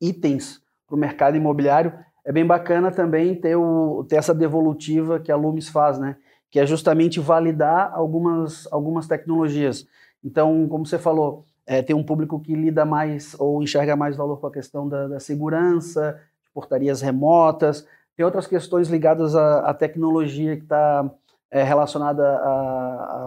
itens 0.00 0.60
para 0.86 0.96
o 0.96 0.98
mercado 0.98 1.36
imobiliário, 1.36 1.92
é 2.24 2.32
bem 2.32 2.44
bacana 2.44 2.90
também 2.90 3.34
ter, 3.34 3.56
o, 3.56 4.04
ter 4.08 4.16
essa 4.16 4.34
devolutiva 4.34 5.20
que 5.20 5.30
a 5.30 5.36
Lumis 5.36 5.68
faz, 5.68 5.98
né? 5.98 6.16
Que 6.50 6.58
é 6.58 6.66
justamente 6.66 7.20
validar 7.20 7.92
algumas, 7.94 8.66
algumas 8.72 9.06
tecnologias. 9.06 9.86
Então, 10.24 10.66
como 10.68 10.84
você 10.84 10.98
falou, 10.98 11.44
é, 11.64 11.82
tem 11.82 11.94
um 11.94 12.02
público 12.02 12.40
que 12.40 12.54
lida 12.54 12.84
mais 12.84 13.36
ou 13.38 13.62
enxerga 13.62 13.94
mais 13.94 14.16
valor 14.16 14.40
com 14.40 14.46
a 14.48 14.52
questão 14.52 14.88
da, 14.88 15.06
da 15.06 15.20
segurança, 15.20 16.20
portarias 16.52 17.00
remotas, 17.00 17.86
tem 18.16 18.24
outras 18.24 18.46
questões 18.46 18.88
ligadas 18.88 19.36
à, 19.36 19.70
à 19.70 19.74
tecnologia 19.74 20.56
que 20.56 20.62
está 20.62 21.08
é, 21.50 21.62
relacionada 21.62 22.22
a, 22.22 22.48
a, 22.48 23.26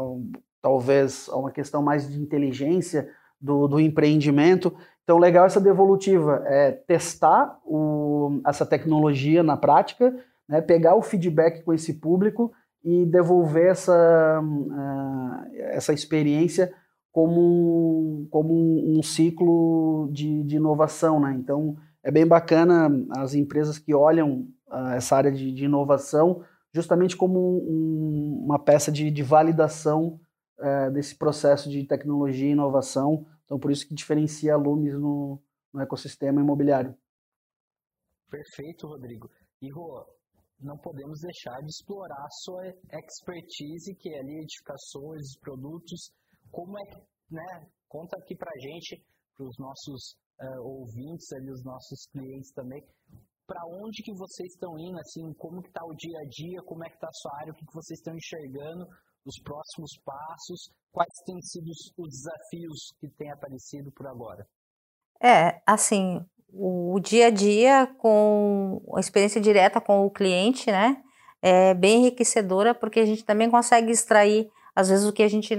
talvez 0.61 1.29
a 1.29 1.37
uma 1.37 1.51
questão 1.51 1.81
mais 1.81 2.09
de 2.09 2.19
inteligência 2.21 3.09
do, 3.39 3.67
do 3.67 3.79
empreendimento. 3.79 4.75
Então, 5.03 5.17
legal 5.17 5.45
essa 5.45 5.59
devolutiva 5.59 6.43
é 6.45 6.71
testar 6.71 7.59
o, 7.65 8.41
essa 8.45 8.65
tecnologia 8.65 9.41
na 9.41 9.57
prática, 9.57 10.13
né, 10.47 10.61
pegar 10.61 10.95
o 10.95 11.01
feedback 11.01 11.63
com 11.63 11.73
esse 11.73 11.95
público 11.95 12.51
e 12.83 13.05
devolver 13.05 13.71
essa, 13.71 14.41
uh, 14.41 15.55
essa 15.71 15.93
experiência 15.93 16.71
como, 17.11 18.27
como 18.29 18.53
um, 18.53 18.99
um 18.99 19.03
ciclo 19.03 20.09
de, 20.11 20.43
de, 20.43 20.55
inovação. 20.55 21.19
Né? 21.19 21.35
Então, 21.37 21.75
é 22.03 22.11
bem 22.11 22.25
bacana 22.25 22.89
as 23.17 23.33
empresas 23.33 23.77
que 23.77 23.93
olham 23.93 24.47
uh, 24.71 24.93
essa 24.93 25.15
área 25.15 25.31
de, 25.31 25.51
de, 25.51 25.65
inovação 25.65 26.41
justamente 26.73 27.17
como 27.17 27.39
um, 27.39 28.43
uma 28.45 28.59
peça 28.59 28.91
de, 28.91 29.09
de 29.09 29.23
validação 29.23 30.19
uh, 30.59 30.91
desse 30.91 31.15
processo 31.15 31.69
de 31.69 31.85
tecnologia 31.85 32.47
e 32.47 32.51
inovação 32.51 33.25
então, 33.49 33.59
por 33.59 33.71
isso 33.71 33.87
que 33.87 33.95
diferencia 33.95 34.53
a 34.53 34.57
Lumes 34.57 34.93
no, 34.93 35.41
no 35.73 35.81
ecossistema 35.81 36.39
imobiliário. 36.39 36.95
Perfeito, 38.29 38.85
Rodrigo. 38.85 39.27
E, 39.59 39.71
Rô, 39.71 40.05
não 40.59 40.77
podemos 40.77 41.19
deixar 41.21 41.59
de 41.61 41.65
explorar 41.65 42.23
a 42.23 42.29
sua 42.29 42.67
expertise, 42.93 43.95
que 43.95 44.13
é 44.13 44.19
ali 44.19 44.37
edificações, 44.43 45.35
produtos. 45.41 46.11
Como 46.51 46.77
é 46.77 46.85
que, 46.85 47.01
né, 47.31 47.67
conta 47.87 48.19
aqui 48.19 48.35
pra 48.35 48.51
gente, 48.59 49.03
para 49.35 49.47
os 49.47 49.57
nossos 49.57 50.15
uh, 50.39 50.61
ouvintes, 50.61 51.33
ali, 51.33 51.49
os 51.49 51.63
nossos 51.63 52.05
clientes 52.11 52.51
também, 52.51 52.85
para 53.49 53.65
onde 53.65 54.03
que 54.03 54.13
vocês 54.13 54.53
estão 54.53 54.77
indo, 54.77 54.99
assim, 54.99 55.33
como 55.39 55.63
que 55.63 55.69
está 55.69 55.83
o 55.83 55.95
dia 55.95 56.19
a 56.19 56.29
dia, 56.29 56.61
como 56.61 56.85
é 56.85 56.89
que 56.89 56.95
está 56.95 57.07
a 57.07 57.13
sua 57.13 57.31
área, 57.39 57.51
o 57.51 57.55
que, 57.55 57.65
que 57.65 57.73
vocês 57.73 57.97
estão 57.97 58.15
enxergando 58.15 58.85
os 59.25 59.41
próximos 59.41 59.91
passos, 60.05 60.69
quais 60.91 61.13
têm 61.25 61.41
sido 61.41 61.71
os 61.97 62.09
desafios 62.09 62.93
que 62.99 63.09
têm 63.17 63.31
aparecido 63.31 63.91
por 63.91 64.05
agora? 64.07 64.45
É, 65.21 65.59
assim, 65.65 66.23
o 66.53 66.99
dia 66.99 67.27
a 67.27 67.29
dia 67.31 67.87
com 67.97 68.81
a 68.95 68.99
experiência 68.99 69.41
direta 69.41 69.81
com 69.81 70.05
o 70.05 70.11
cliente, 70.11 70.71
né, 70.71 71.01
é 71.41 71.73
bem 71.73 72.01
enriquecedora 72.01 72.75
porque 72.75 72.99
a 72.99 73.05
gente 73.05 73.25
também 73.25 73.49
consegue 73.49 73.91
extrair 73.91 74.49
às 74.75 74.89
vezes 74.89 75.07
o 75.07 75.13
que 75.13 75.23
a 75.23 75.27
gente 75.27 75.55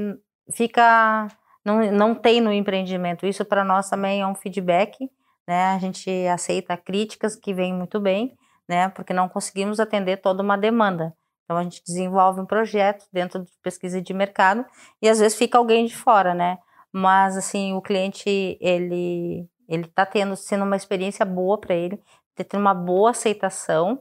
fica 0.53 1.27
não, 1.65 1.91
não 1.93 2.15
tem 2.15 2.41
no 2.41 2.53
empreendimento. 2.53 3.27
Isso 3.27 3.45
para 3.45 3.65
nós 3.65 3.89
também 3.89 4.21
é 4.21 4.27
um 4.27 4.35
feedback, 4.35 5.11
né? 5.51 5.73
A 5.73 5.79
gente 5.81 6.09
aceita 6.29 6.77
críticas 6.77 7.35
que 7.35 7.53
vêm 7.53 7.75
muito 7.75 7.99
bem, 7.99 8.39
né? 8.69 8.89
Porque 8.91 9.13
não 9.13 9.29
conseguimos 9.29 9.81
atender 9.81 10.19
toda 10.19 10.45
uma 10.45 10.57
demanda. 10.57 11.13
Então 11.43 11.57
a 11.57 11.65
gente 11.65 11.83
desenvolve 11.85 12.41
um 12.41 12.47
projeto 12.47 13.05
dentro 13.13 13.43
de 13.43 13.51
pesquisa 13.61 14.01
de 14.01 14.15
mercado 14.15 14.65
e 15.03 15.09
às 15.09 15.19
vezes 15.19 15.37
fica 15.37 15.59
alguém 15.59 15.87
de 15.87 15.97
fora, 15.97 16.35
né? 16.35 16.59
Mas 16.93 17.37
assim, 17.37 17.75
o 17.75 17.83
cliente 17.83 18.57
ele 18.61 19.45
ele 19.69 19.87
está 19.87 20.07
tendo 20.07 20.37
sendo 20.37 20.63
uma 20.63 20.77
experiência 20.77 21.25
boa 21.27 21.59
para 21.59 21.75
ele, 21.75 21.97
tá 22.37 22.45
tendo 22.45 22.61
uma 22.61 22.75
boa 22.75 23.11
aceitação. 23.11 24.01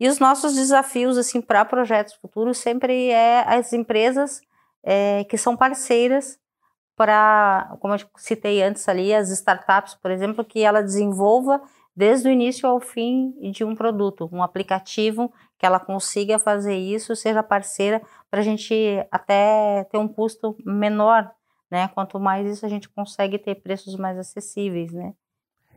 E 0.00 0.08
os 0.08 0.18
nossos 0.18 0.56
desafios 0.56 1.16
assim 1.16 1.40
para 1.40 1.64
projetos 1.64 2.14
futuros 2.14 2.58
sempre 2.58 3.10
é 3.10 3.44
as 3.46 3.72
empresas 3.72 4.40
é, 4.82 5.22
que 5.30 5.38
são 5.38 5.56
parceiras 5.56 6.40
para, 6.98 7.76
como 7.80 7.94
eu 7.94 8.00
citei 8.16 8.60
antes 8.60 8.88
ali, 8.88 9.14
as 9.14 9.30
startups, 9.30 9.94
por 9.94 10.10
exemplo, 10.10 10.44
que 10.44 10.64
ela 10.64 10.82
desenvolva 10.82 11.62
desde 11.94 12.28
o 12.28 12.32
início 12.32 12.68
ao 12.68 12.80
fim 12.80 13.30
de 13.52 13.64
um 13.64 13.76
produto, 13.76 14.28
um 14.32 14.42
aplicativo 14.42 15.32
que 15.56 15.64
ela 15.64 15.78
consiga 15.78 16.40
fazer 16.40 16.76
isso, 16.76 17.14
seja 17.14 17.40
parceira, 17.40 18.02
para 18.28 18.40
a 18.40 18.42
gente 18.42 18.74
até 19.12 19.84
ter 19.84 19.98
um 19.98 20.08
custo 20.08 20.56
menor, 20.64 21.32
né? 21.70 21.86
Quanto 21.88 22.18
mais 22.18 22.46
isso 22.48 22.66
a 22.66 22.68
gente 22.68 22.88
consegue 22.88 23.38
ter 23.38 23.54
preços 23.62 23.94
mais 23.94 24.18
acessíveis, 24.18 24.92
né? 24.92 25.14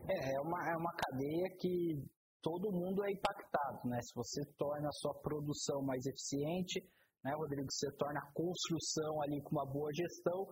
É, 0.08 0.34
é 0.34 0.40
uma, 0.40 0.70
é 0.70 0.76
uma 0.76 0.92
cadeia 0.92 1.48
que 1.50 2.04
todo 2.40 2.72
mundo 2.72 3.04
é 3.04 3.12
impactado, 3.12 3.78
né? 3.84 4.02
Se 4.02 4.12
você 4.14 4.44
torna 4.58 4.88
a 4.88 4.92
sua 4.92 5.14
produção 5.14 5.82
mais 5.82 6.04
eficiente, 6.04 6.84
né, 7.24 7.32
Rodrigo, 7.34 7.70
você 7.70 7.90
torna 7.92 8.18
a 8.18 8.32
construção 8.32 9.22
ali 9.22 9.40
com 9.42 9.50
uma 9.50 9.66
boa 9.66 9.92
gestão, 9.94 10.48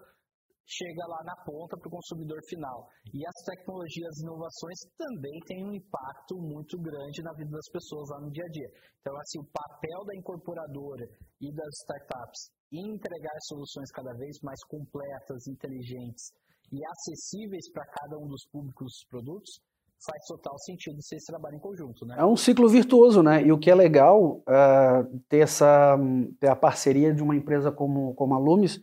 chega 0.71 1.05
lá 1.07 1.23
na 1.25 1.35
ponta 1.45 1.77
para 1.77 1.89
o 1.89 1.91
consumidor 1.91 2.39
final. 2.49 2.87
E 3.13 3.27
as 3.27 3.35
tecnologias 3.45 4.19
e 4.19 4.23
inovações 4.23 4.79
também 4.97 5.41
têm 5.47 5.65
um 5.67 5.75
impacto 5.75 6.39
muito 6.39 6.79
grande 6.79 7.23
na 7.23 7.33
vida 7.35 7.51
das 7.51 7.69
pessoas 7.73 8.09
lá 8.11 8.21
no 8.21 8.31
dia 8.31 8.45
a 8.45 8.49
dia. 8.49 8.71
Então, 9.01 9.17
assim, 9.19 9.41
o 9.41 9.51
papel 9.51 10.05
da 10.07 10.15
incorporadora 10.15 11.07
e 11.41 11.53
das 11.53 11.75
startups 11.83 12.51
em 12.73 12.95
entregar 12.95 13.35
soluções 13.49 13.91
cada 13.91 14.15
vez 14.15 14.39
mais 14.43 14.63
completas, 14.65 15.49
inteligentes 15.49 16.31
e 16.71 16.79
acessíveis 16.87 17.69
para 17.73 17.85
cada 17.87 18.17
um 18.17 18.29
dos 18.29 18.47
públicos 18.47 18.87
dos 18.87 19.05
produtos 19.11 19.61
faz 20.07 20.25
total 20.27 20.57
sentido 20.61 21.03
se 21.03 21.17
esse 21.17 21.27
trabalho 21.27 21.57
em 21.57 21.61
conjunto, 21.61 22.07
né? 22.07 22.17
É 22.19 22.25
um 22.25 22.37
ciclo 22.37 22.69
virtuoso, 22.69 23.23
né? 23.23 23.43
E 23.43 23.53
o 23.53 23.59
que 23.59 23.71
é 23.71 23.75
legal 23.75 24.39
uh, 24.39 25.19
ter 25.29 25.41
essa 25.41 25.99
ter 26.39 26.49
a 26.49 26.57
parceria 26.57 27.13
de 27.13 27.23
uma 27.23 27.37
empresa 27.37 27.71
como, 27.71 28.15
como 28.15 28.35
a 28.35 28.39
Lumis, 28.39 28.81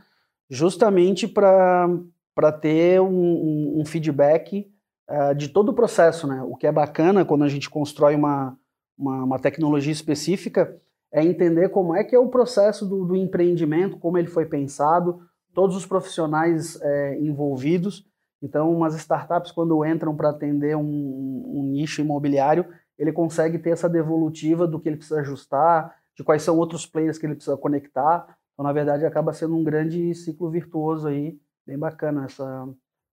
justamente 0.50 1.28
para 1.28 2.52
ter 2.62 3.02
um, 3.02 3.80
um, 3.80 3.86
feedback 3.86 4.72
uh, 5.10 5.36
de 5.36 5.50
todo 5.50 5.70
o 5.70 5.74
processo. 5.74 6.28
Né? 6.28 6.42
O 6.44 6.56
que 6.56 6.68
é 6.68 6.72
bacana 6.72 7.26
quando 7.26 7.44
a 7.44 7.50
gente 7.50 7.70
constrói 7.70 8.16
uma, 8.16 8.58
uma, 8.98 9.24
uma, 9.24 9.40
tecnologia 9.40 9.92
específica 9.92 10.76
é 11.12 11.24
entender 11.24 11.70
como 11.70 11.96
é 11.96 12.04
que 12.04 12.16
é 12.16 12.20
o 12.20 12.30
processo 12.30 12.86
do, 12.86 13.06
do 13.06 13.16
empreendimento, 13.16 13.98
como 13.98 14.18
ele 14.18 14.28
foi 14.28 14.46
pensado, 14.46 15.22
todos 15.54 15.76
os 15.76 15.86
profissionais 15.86 16.80
é, 16.82 17.20
envolvidos. 17.20 18.06
Então, 18.42 18.72
umas 18.72 18.96
startups, 18.96 19.52
quando 19.52 19.84
entram 19.84 20.16
para 20.16 20.30
atender 20.30 20.78
um, 20.78 20.84
um, 20.84 21.64
nicho 21.64 22.02
imobiliário, 22.02 22.66
ele 22.98 23.12
consegue 23.12 23.58
ter 23.58 23.72
essa 23.72 23.90
devolutiva 23.90 24.68
do 24.68 24.80
que 24.80 24.88
ele 24.88 24.98
precisa 24.98 25.22
ajustar, 25.22 25.96
de 26.16 26.24
quais 26.24 26.44
são 26.44 26.58
outros 26.58 26.86
players 26.86 27.18
que 27.18 27.26
ele 27.26 27.36
precisa 27.36 27.58
conectar, 27.58 28.37
então, 28.58 28.66
na 28.66 28.74
verdade, 28.74 29.06
acaba 29.06 29.34
sendo 29.34 29.56
um 29.56 29.64
grande 29.64 30.16
ciclo 30.16 30.50
virtuoso 30.50 31.08
aí, 31.08 31.40
bem 31.64 31.78
bacana 31.78 32.26
essa, 32.26 32.66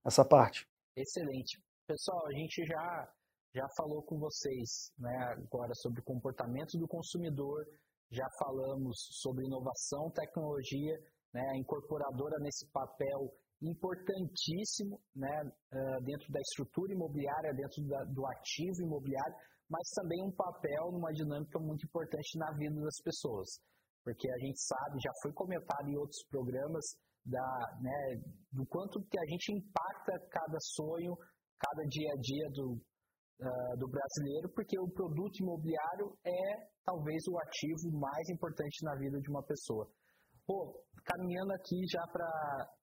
essa 0.02 0.24
parte. 0.24 0.66
Excelente. 0.96 1.62
Pessoal, 1.86 2.26
a 2.26 2.32
gente 2.32 2.64
já, 2.64 3.12
já 3.54 3.68
falou 3.76 4.02
com 4.04 4.18
vocês 4.18 4.90
né, 4.98 5.14
agora 5.36 5.74
sobre 5.74 6.00
o 6.00 6.02
comportamento 6.02 6.78
do 6.78 6.88
consumidor, 6.88 7.62
já 8.10 8.26
falamos 8.38 8.96
sobre 9.20 9.44
inovação, 9.44 10.10
tecnologia, 10.12 10.98
né, 11.34 11.46
a 11.50 11.58
incorporadora 11.58 12.38
nesse 12.40 12.66
papel 12.70 13.30
importantíssimo 13.60 14.98
né, 15.14 15.52
dentro 16.04 16.32
da 16.32 16.40
estrutura 16.40 16.94
imobiliária, 16.94 17.52
dentro 17.52 17.86
da, 17.86 18.02
do 18.04 18.26
ativo 18.28 18.80
imobiliário, 18.80 19.36
mas 19.68 19.90
também 19.90 20.22
um 20.22 20.32
papel 20.32 20.90
numa 20.90 21.12
dinâmica 21.12 21.58
muito 21.58 21.84
importante 21.84 22.38
na 22.38 22.50
vida 22.52 22.80
das 22.80 22.96
pessoas 23.02 23.60
porque 24.04 24.30
a 24.30 24.38
gente 24.38 24.60
sabe, 24.60 25.00
já 25.02 25.10
foi 25.22 25.32
comentado 25.32 25.88
em 25.88 25.96
outros 25.96 26.22
programas, 26.28 26.84
da, 27.24 27.78
né, 27.80 28.20
do 28.52 28.66
quanto 28.66 29.00
que 29.08 29.18
a 29.18 29.24
gente 29.24 29.52
impacta 29.52 30.12
cada 30.30 30.58
sonho, 30.60 31.16
cada 31.58 31.82
dia 31.88 32.12
a 32.12 32.20
dia 32.20 32.50
do, 32.52 32.72
uh, 32.74 33.76
do 33.78 33.88
brasileiro, 33.88 34.52
porque 34.54 34.78
o 34.78 34.90
produto 34.90 35.40
imobiliário 35.40 36.12
é 36.22 36.68
talvez 36.84 37.24
o 37.26 37.38
ativo 37.38 37.98
mais 37.98 38.28
importante 38.28 38.84
na 38.84 38.94
vida 38.96 39.18
de 39.18 39.30
uma 39.30 39.42
pessoa. 39.42 39.88
Pô, 40.46 40.84
caminhando 41.02 41.52
aqui 41.54 41.80
já 41.90 42.04
para 42.12 42.28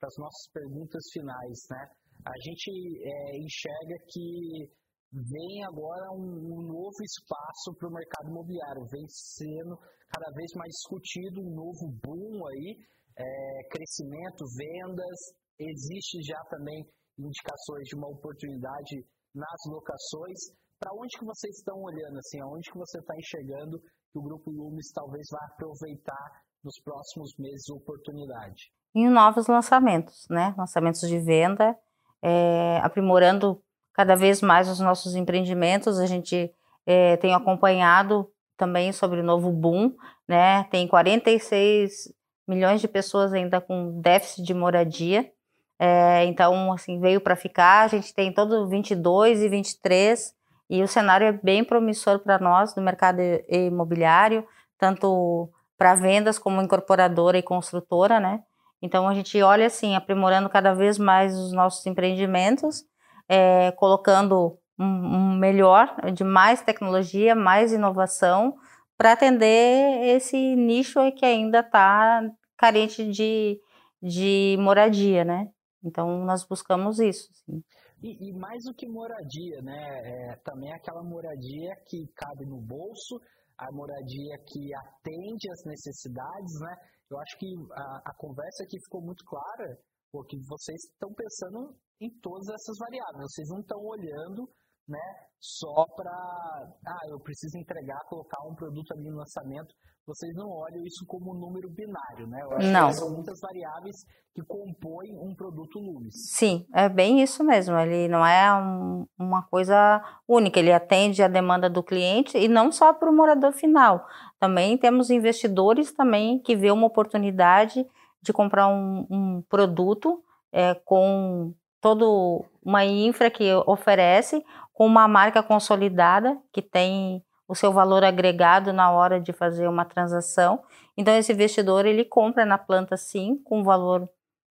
as 0.02 0.16
nossas 0.18 0.50
perguntas 0.52 1.04
finais, 1.14 1.60
né? 1.70 1.92
A 2.26 2.34
gente 2.42 2.72
é, 3.04 3.38
enxerga 3.38 3.96
que 4.10 4.70
vem 5.12 5.64
agora 5.66 6.12
um, 6.12 6.56
um 6.56 6.62
novo 6.62 7.04
espaço 7.04 7.76
para 7.78 7.90
o 7.90 7.94
mercado 7.94 8.30
imobiliário, 8.30 8.88
vem 8.90 9.06
sendo 9.10 9.78
cada 10.10 10.32
vez 10.32 10.52
mais 10.56 10.72
discutido, 10.72 11.42
um 11.42 11.56
novo 11.56 11.92
boom 12.04 12.48
aí, 12.48 12.78
é, 13.18 13.68
crescimento, 13.70 14.46
vendas, 14.58 15.20
existe 15.60 16.22
já 16.24 16.42
também 16.50 16.86
indicações 17.20 17.88
de 17.88 17.96
uma 17.96 18.10
oportunidade 18.10 19.06
nas 19.36 19.60
locações. 19.68 20.40
Para 20.80 20.94
onde 20.96 21.18
que 21.18 21.26
vocês 21.26 21.58
estão 21.58 21.78
olhando, 21.78 22.18
assim, 22.18 22.42
aonde 22.42 22.72
que 22.72 22.78
você 22.78 23.00
está 23.00 23.16
enxergando 23.16 23.80
que 23.80 24.18
o 24.18 24.24
Grupo 24.24 24.50
Lumes 24.50 24.92
talvez 24.92 25.28
vá 25.32 25.46
aproveitar 25.54 26.42
nos 26.64 26.80
próximos 26.82 27.32
meses 27.38 27.70
oportunidade? 27.70 28.72
Em 28.94 29.10
novos 29.10 29.48
lançamentos, 29.48 30.28
né? 30.30 30.54
Lançamentos 30.58 31.08
de 31.08 31.20
venda, 31.20 31.78
é, 32.22 32.78
aprimorando 32.84 33.64
cada 33.94 34.16
vez 34.16 34.42
mais 34.42 34.68
os 34.68 34.80
nossos 34.80 35.16
empreendimentos. 35.16 36.00
A 36.00 36.06
gente 36.06 36.52
é, 36.86 37.18
tem 37.18 37.34
acompanhado 37.34 38.30
também 38.58 38.92
sobre 38.92 39.22
o 39.22 39.24
novo 39.24 39.52
boom, 39.52 39.96
né? 40.28 40.64
Tem 40.66 40.88
46 40.88 42.14
milhões 42.48 42.82
de 42.82 42.88
pessoas 42.88 43.34
ainda 43.34 43.60
com 43.60 44.00
déficit 44.02 44.44
de 44.44 44.54
moradia. 44.54 45.32
É, 45.80 46.26
então, 46.26 46.72
assim, 46.72 47.00
veio 47.00 47.20
para 47.20 47.36
ficar. 47.36 47.86
A 47.86 47.88
gente 47.88 48.14
tem 48.14 48.32
todo 48.32 48.68
22 48.68 49.42
e 49.42 49.50
23 49.50 50.34
e 50.70 50.82
o 50.82 50.88
cenário 50.88 51.28
é 51.28 51.32
bem 51.32 51.64
promissor 51.64 52.20
para 52.20 52.40
nós 52.40 52.76
no 52.76 52.82
mercado 52.82 53.20
imobiliário, 53.50 54.48
tanto 54.78 55.50
para 55.78 55.96
vendas 55.96 56.40
como 56.40 56.62
incorporadora 56.62 57.38
e 57.38 57.44
construtora, 57.44 58.20
né? 58.20 58.42
Então 58.82 59.08
a 59.08 59.14
gente 59.14 59.42
olha 59.42 59.66
assim, 59.66 59.96
aprimorando 59.96 60.50
cada 60.50 60.74
vez 60.74 60.98
mais 60.98 61.38
os 61.38 61.52
nossos 61.52 61.86
empreendimentos, 61.86 62.84
é, 63.28 63.72
colocando 63.72 64.58
um, 64.80 64.86
um, 64.86 65.36
melhor, 65.38 65.96
de 66.14 66.24
mais 66.24 66.62
tecnologia, 66.62 67.36
mais 67.36 67.72
inovação, 67.72 68.56
para 68.98 69.14
atender 69.14 70.16
esse 70.16 70.56
nicho 70.56 71.00
que 71.14 71.26
ainda 71.26 71.60
está 71.60 72.22
carente 72.58 73.10
de, 73.12 73.60
de 74.02 74.56
moradia, 74.60 75.26
né? 75.26 75.50
Então 75.84 76.24
nós 76.26 76.46
buscamos 76.46 77.00
isso. 77.00 77.30
Sim. 77.46 77.64
E, 78.04 78.30
e, 78.30 78.34
mais 78.34 78.64
do 78.64 78.74
que 78.74 78.88
moradia, 78.88 79.62
né? 79.62 80.02
É, 80.04 80.36
também 80.44 80.72
aquela 80.74 81.04
moradia 81.04 81.76
que 81.88 82.08
cabe 82.16 82.46
no 82.46 82.60
bolso, 82.60 83.20
a 83.58 83.72
moradia 83.72 84.38
que 84.48 84.74
atende 84.74 85.52
às 85.52 85.64
necessidades, 85.66 86.60
né? 86.60 86.76
Eu 87.10 87.20
acho 87.20 87.38
que 87.38 87.54
a, 87.74 88.02
a 88.06 88.14
conversa 88.16 88.64
aqui 88.64 88.80
ficou 88.80 89.02
muito 89.02 89.24
clara, 89.26 89.78
porque 90.12 90.38
vocês 90.48 90.84
estão 90.84 91.14
pensando 91.14 91.76
em 92.00 92.10
todas 92.20 92.48
essas 92.50 92.78
variáveis. 92.78 93.32
Vocês 93.32 93.50
não 93.50 93.60
estão 93.60 93.80
olhando 93.84 94.50
né, 94.88 95.00
só 95.40 95.86
para, 95.96 96.12
ah, 96.12 97.08
eu 97.10 97.20
preciso 97.20 97.58
entregar, 97.58 98.00
colocar 98.10 98.42
um 98.48 98.56
produto 98.56 98.92
ali 98.94 99.10
no 99.10 99.18
lançamento. 99.18 99.74
Vocês 100.06 100.34
não 100.36 100.50
olham 100.50 100.84
isso 100.84 101.06
como 101.08 101.32
um 101.32 101.40
número 101.40 101.70
binário, 101.70 102.28
né? 102.28 102.42
Eu 102.42 102.52
acho 102.54 102.68
não. 102.68 102.88
que 102.88 102.96
são 102.96 103.14
muitas 103.14 103.40
variáveis 103.40 103.96
que 104.34 104.42
compõem 104.44 105.16
um 105.18 105.36
produto 105.36 105.80
Lumis. 105.80 106.14
Sim, 106.32 106.66
é 106.74 106.90
bem 106.90 107.22
isso 107.22 107.44
mesmo. 107.44 107.78
Ele 107.78 108.08
não 108.08 108.26
é 108.26 108.54
um, 108.54 109.06
uma 109.18 109.44
coisa 109.44 110.02
única, 110.28 110.60
ele 110.60 110.74
atende 110.74 111.22
a 111.22 111.28
demanda 111.28 111.70
do 111.70 111.84
cliente 111.84 112.38
e 112.38 112.48
não 112.48 112.72
só 112.72 112.94
para 112.94 113.10
o 113.10 113.16
morador 113.16 113.54
final. 113.54 114.06
Também 114.40 114.78
temos 114.78 115.12
investidores 115.12 115.94
também 115.94 116.40
que 116.40 116.56
vê 116.56 116.72
uma 116.72 116.88
oportunidade 116.88 117.86
de 118.22 118.32
comprar 118.32 118.68
um, 118.68 119.08
um 119.10 119.44
produto 119.50 120.24
é, 120.52 120.76
com 120.86 121.54
todo 121.80 122.46
uma 122.64 122.86
infra 122.86 123.30
que 123.30 123.52
oferece, 123.66 124.44
com 124.74 124.86
uma 124.86 125.08
marca 125.08 125.42
consolidada 125.42 126.38
que 126.54 126.62
tem 126.62 127.24
o 127.48 127.56
seu 127.56 127.74
valor 127.74 128.04
agregado 128.04 128.72
na 128.72 128.92
hora 128.92 129.20
de 129.20 129.34
fazer 129.34 129.68
uma 129.68 129.84
transação. 129.84 130.64
Então 130.96 131.14
esse 131.16 131.34
investidor 131.34 131.86
ele 131.86 132.06
compra 132.06 132.46
na 132.46 132.58
planta 132.58 132.96
sim 132.96 133.36
com 133.44 133.64
valor 133.64 134.08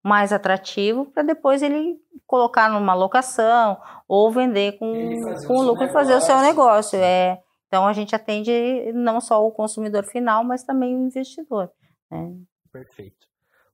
mais 0.04 0.32
atrativo 0.32 1.06
para 1.06 1.22
depois 1.22 1.62
ele 1.62 1.98
colocar 2.26 2.70
numa 2.70 2.94
locação 2.94 3.78
ou 4.08 4.32
vender 4.32 4.78
com, 4.80 4.94
com 5.46 5.62
lucro 5.62 5.86
e 5.86 5.92
fazer 5.92 6.16
o 6.16 6.22
seu 6.22 6.40
negócio. 6.40 6.98
É, 6.98 7.42
então 7.68 7.86
a 7.86 7.94
gente 7.94 8.16
atende 8.16 8.52
não 8.94 9.20
só 9.20 9.46
o 9.46 9.52
consumidor 9.52 10.04
final, 10.06 10.44
mas 10.44 10.64
também 10.64 10.96
o 10.96 11.06
investidor. 11.06 11.70
Né? 12.10 12.34
Perfeito. 12.72 13.28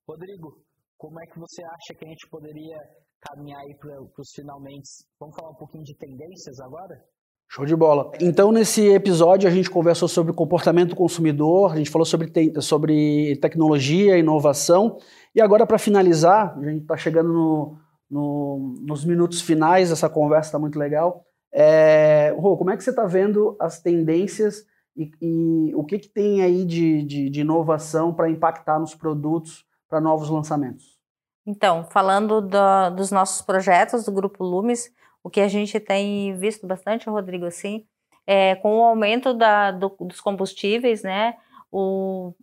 Rodrigo, 0.07 0.61
como 0.97 1.19
é 1.21 1.25
que 1.25 1.39
você 1.39 1.63
acha 1.63 1.93
que 1.97 2.03
a 2.05 2.07
gente 2.09 2.27
poderia 2.29 2.77
caminhar 3.21 3.61
aí 3.61 3.73
para 3.75 4.01
os 4.17 4.31
finalmente? 4.33 4.89
Vamos 5.17 5.35
falar 5.35 5.51
um 5.51 5.55
pouquinho 5.55 5.83
de 5.83 5.95
tendências 5.95 6.59
agora? 6.59 7.01
Show 7.49 7.65
de 7.65 7.75
bola. 7.75 8.11
Então, 8.19 8.51
nesse 8.51 8.89
episódio, 8.89 9.47
a 9.47 9.51
gente 9.51 9.69
conversou 9.69 10.09
sobre 10.09 10.33
comportamento 10.33 10.89
do 10.89 10.95
consumidor, 10.95 11.71
a 11.71 11.77
gente 11.77 11.89
falou 11.89 12.05
sobre, 12.05 12.27
te 12.29 12.61
sobre 12.61 13.37
tecnologia, 13.37 14.17
inovação. 14.17 14.97
E 15.33 15.39
agora, 15.39 15.65
para 15.65 15.77
finalizar, 15.77 16.57
a 16.57 16.63
gente 16.69 16.81
está 16.81 16.97
chegando 16.97 17.31
no, 17.31 17.77
no, 18.09 18.75
nos 18.81 19.05
minutos 19.05 19.41
finais, 19.41 19.89
essa 19.89 20.09
conversa 20.09 20.49
está 20.49 20.59
muito 20.59 20.77
legal. 20.77 21.25
É, 21.53 22.35
Rô, 22.37 22.57
como 22.57 22.71
é 22.71 22.77
que 22.77 22.83
você 22.83 22.89
está 22.89 23.05
vendo 23.05 23.55
as 23.57 23.79
tendências 23.79 24.65
e, 24.97 25.11
e, 25.21 25.75
o 25.75 25.83
que, 25.85 25.99
que 25.99 26.09
tem 26.09 26.41
aí 26.41 26.65
de, 26.65 27.03
de, 27.03 27.29
de 27.29 27.41
inovação 27.41 28.13
para 28.13 28.29
impactar 28.29 28.79
nos 28.79 28.95
produtos 28.95 29.63
para 29.93 30.01
novos 30.01 30.27
lançamentos? 30.27 30.97
Então, 31.45 31.83
falando 31.83 32.41
do, 32.41 32.89
dos 32.95 33.11
nossos 33.11 33.43
projetos 33.43 34.05
do 34.05 34.11
Grupo 34.11 34.43
Lumes, 34.43 34.91
o 35.23 35.29
que 35.29 35.39
a 35.39 35.47
gente 35.47 35.79
tem 35.79 36.35
visto 36.35 36.65
bastante, 36.65 37.07
Rodrigo, 37.07 37.45
assim, 37.45 37.85
é 38.25 38.55
com 38.55 38.79
o 38.79 38.83
aumento 38.83 39.35
da, 39.35 39.69
do, 39.69 39.95
dos 39.99 40.19
combustíveis, 40.19 41.03
né, 41.03 41.35
o, 41.71 42.33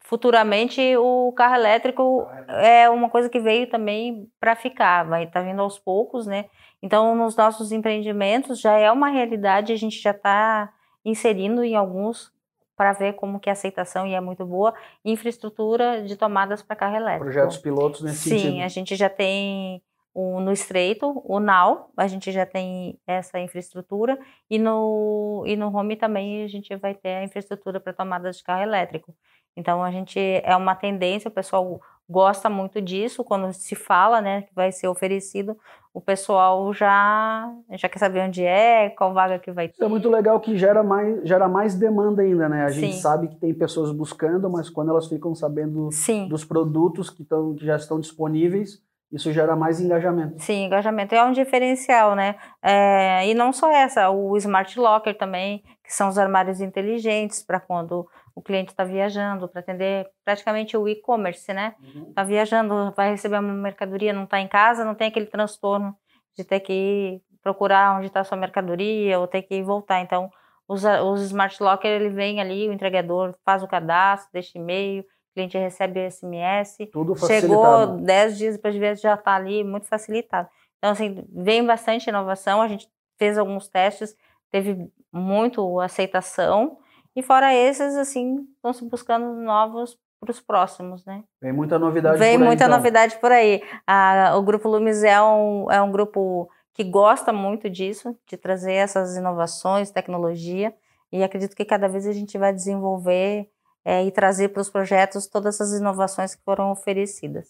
futuramente 0.00 0.80
o 0.96 1.32
carro 1.36 1.54
elétrico 1.54 2.26
é 2.48 2.90
uma 2.90 3.08
coisa 3.08 3.28
que 3.28 3.38
veio 3.38 3.70
também 3.70 4.28
para 4.40 4.56
ficar, 4.56 5.04
vai 5.04 5.24
estar 5.24 5.40
tá 5.40 5.46
vindo 5.46 5.62
aos 5.62 5.78
poucos, 5.78 6.26
né, 6.26 6.46
então 6.82 7.14
nos 7.14 7.36
nossos 7.36 7.70
empreendimentos 7.70 8.58
já 8.58 8.76
é 8.76 8.90
uma 8.90 9.08
realidade, 9.08 9.72
a 9.72 9.76
gente 9.76 10.00
já 10.00 10.10
está 10.10 10.72
inserindo 11.04 11.62
em 11.62 11.76
alguns 11.76 12.32
para 12.78 12.92
ver 12.92 13.14
como 13.14 13.40
que 13.40 13.50
a 13.50 13.54
aceitação 13.54 14.06
e 14.06 14.14
é 14.14 14.20
muito 14.20 14.46
boa, 14.46 14.72
infraestrutura 15.04 16.00
de 16.04 16.14
tomadas 16.14 16.62
para 16.62 16.76
carro 16.76 16.94
elétrico. 16.94 17.24
Projetos 17.24 17.58
pilotos 17.58 18.02
nesse 18.02 18.18
Sim, 18.18 18.30
sentido. 18.30 18.52
Sim, 18.52 18.62
a 18.62 18.68
gente 18.68 18.94
já 18.94 19.10
tem 19.10 19.82
o, 20.14 20.40
no 20.40 20.52
Estreito, 20.52 21.20
o 21.24 21.40
NAU, 21.40 21.90
a 21.96 22.06
gente 22.06 22.30
já 22.30 22.46
tem 22.46 22.96
essa 23.04 23.40
infraestrutura 23.40 24.16
e 24.48 24.60
no, 24.60 25.42
e 25.44 25.56
no 25.56 25.76
Home 25.76 25.96
também 25.96 26.44
a 26.44 26.48
gente 26.48 26.74
vai 26.76 26.94
ter 26.94 27.16
a 27.16 27.24
infraestrutura 27.24 27.80
para 27.80 27.92
tomadas 27.92 28.36
de 28.36 28.44
carro 28.44 28.62
elétrico. 28.62 29.12
Então 29.56 29.82
a 29.82 29.90
gente 29.90 30.16
é 30.44 30.54
uma 30.54 30.76
tendência, 30.76 31.28
o 31.28 31.32
pessoal 31.32 31.80
gosta 32.08 32.48
muito 32.48 32.80
disso 32.80 33.24
quando 33.24 33.52
se 33.52 33.74
fala, 33.74 34.20
né, 34.20 34.42
que 34.42 34.54
vai 34.54 34.70
ser 34.70 34.86
oferecido, 34.86 35.58
o 35.98 36.00
pessoal 36.00 36.72
já 36.72 37.52
já 37.72 37.88
quer 37.88 37.98
saber 37.98 38.20
onde 38.20 38.44
é, 38.44 38.88
qual 38.90 39.12
vaga 39.12 39.36
que 39.36 39.50
vai 39.50 39.66
ter. 39.66 39.84
É 39.84 39.88
muito 39.88 40.08
legal 40.08 40.38
que 40.38 40.56
gera 40.56 40.84
mais 40.84 41.20
gera 41.24 41.48
mais 41.48 41.74
demanda 41.74 42.22
ainda, 42.22 42.48
né? 42.48 42.66
A 42.66 42.68
Sim. 42.68 42.80
gente 42.82 42.96
sabe 42.98 43.26
que 43.26 43.34
tem 43.34 43.52
pessoas 43.52 43.90
buscando, 43.90 44.48
mas 44.48 44.70
quando 44.70 44.92
elas 44.92 45.08
ficam 45.08 45.34
sabendo 45.34 45.90
Sim. 45.90 46.28
dos 46.28 46.44
produtos 46.44 47.10
que, 47.10 47.24
tão, 47.24 47.56
que 47.56 47.66
já 47.66 47.74
estão 47.74 47.98
disponíveis, 47.98 48.80
isso 49.10 49.32
gera 49.32 49.56
mais 49.56 49.80
engajamento. 49.80 50.40
Sim, 50.40 50.66
engajamento 50.66 51.16
é 51.16 51.24
um 51.24 51.32
diferencial, 51.32 52.14
né? 52.14 52.36
É, 52.62 53.28
e 53.28 53.34
não 53.34 53.52
só 53.52 53.68
essa, 53.68 54.08
o 54.08 54.36
Smart 54.36 54.78
Locker 54.78 55.18
também, 55.18 55.64
que 55.84 55.92
são 55.92 56.08
os 56.08 56.16
armários 56.16 56.60
inteligentes 56.60 57.42
para 57.42 57.58
quando 57.58 58.06
o 58.38 58.42
cliente 58.42 58.70
está 58.70 58.84
viajando, 58.84 59.48
para 59.48 59.58
atender 59.58 60.08
praticamente 60.24 60.76
o 60.76 60.86
e-commerce, 60.86 61.52
né? 61.52 61.74
Está 61.82 61.98
uhum. 61.98 62.12
Tá 62.12 62.22
viajando, 62.22 62.94
vai 62.96 63.10
receber 63.10 63.36
uma 63.40 63.52
mercadoria, 63.52 64.12
não 64.12 64.22
está 64.22 64.38
em 64.38 64.46
casa, 64.46 64.84
não 64.84 64.94
tem 64.94 65.08
aquele 65.08 65.26
transtorno 65.26 65.92
de 66.36 66.44
ter 66.44 66.60
que 66.60 66.72
ir 66.72 67.22
procurar 67.42 67.96
onde 67.96 68.06
está 68.06 68.20
a 68.20 68.24
sua 68.24 68.38
mercadoria 68.38 69.18
ou 69.18 69.26
ter 69.26 69.42
que 69.42 69.60
voltar. 69.60 70.00
Então, 70.02 70.30
os, 70.68 70.84
os 70.84 71.22
Smart 71.22 71.60
Locker, 71.60 71.90
ele 71.90 72.10
vem 72.10 72.40
ali, 72.40 72.68
o 72.68 72.72
entregador 72.72 73.34
faz 73.44 73.64
o 73.64 73.66
cadastro, 73.66 74.30
deixa 74.32 74.56
e-mail, 74.56 75.04
cliente 75.34 75.58
recebe 75.58 76.06
o 76.06 76.08
SMS. 76.08 76.76
Tudo 76.92 77.16
facilitado. 77.16 77.48
Chegou 77.48 77.86
10 78.04 78.38
dias 78.38 78.54
depois 78.54 78.72
de 78.72 78.78
ver, 78.78 78.96
já 78.96 79.14
está 79.14 79.34
ali, 79.34 79.64
muito 79.64 79.88
facilitado. 79.88 80.48
Então, 80.78 80.92
assim, 80.92 81.24
vem 81.28 81.66
bastante 81.66 82.08
inovação. 82.08 82.62
A 82.62 82.68
gente 82.68 82.88
fez 83.18 83.36
alguns 83.36 83.66
testes, 83.68 84.14
teve 84.48 84.88
muito 85.12 85.80
aceitação. 85.80 86.78
E 87.18 87.22
fora 87.22 87.52
esses, 87.52 87.96
assim, 87.96 88.46
estão 88.54 88.72
se 88.72 88.84
buscando 88.84 89.34
novos 89.40 89.98
para 90.20 90.30
os 90.30 90.40
próximos, 90.40 91.04
né? 91.04 91.24
Vem 91.42 91.52
muita 91.52 91.76
novidade 91.76 92.16
Vem 92.16 92.36
por 92.36 92.42
aí, 92.42 92.46
muita 92.46 92.64
então. 92.66 92.76
novidade 92.76 93.18
por 93.18 93.32
aí. 93.32 93.60
A, 93.84 94.36
o 94.36 94.42
Grupo 94.44 94.68
Lumes 94.68 95.02
é 95.02 95.20
um, 95.20 95.68
é 95.68 95.82
um 95.82 95.90
grupo 95.90 96.48
que 96.72 96.84
gosta 96.84 97.32
muito 97.32 97.68
disso, 97.68 98.16
de 98.24 98.36
trazer 98.36 98.74
essas 98.74 99.16
inovações, 99.16 99.90
tecnologia, 99.90 100.72
e 101.10 101.24
acredito 101.24 101.56
que 101.56 101.64
cada 101.64 101.88
vez 101.88 102.06
a 102.06 102.12
gente 102.12 102.38
vai 102.38 102.52
desenvolver 102.52 103.50
é, 103.84 104.04
e 104.04 104.12
trazer 104.12 104.50
para 104.50 104.60
os 104.60 104.70
projetos 104.70 105.26
todas 105.26 105.56
essas 105.56 105.72
inovações 105.72 106.36
que 106.36 106.44
foram 106.44 106.70
oferecidas. 106.70 107.48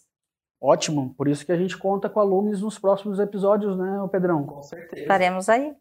Ótimo, 0.59 1.13
por 1.15 1.27
isso 1.27 1.45
que 1.45 1.51
a 1.51 1.57
gente 1.57 1.77
conta 1.77 2.09
com 2.09 2.19
alunos 2.19 2.63
nos 2.63 2.79
próximos 2.79 3.19
episódios, 3.19 3.77
né, 3.77 3.99
Pedrão? 4.11 4.43
Com 4.47 4.63
certeza. 4.63 5.03
Estaremos 5.03 5.47
aí. 5.47 5.75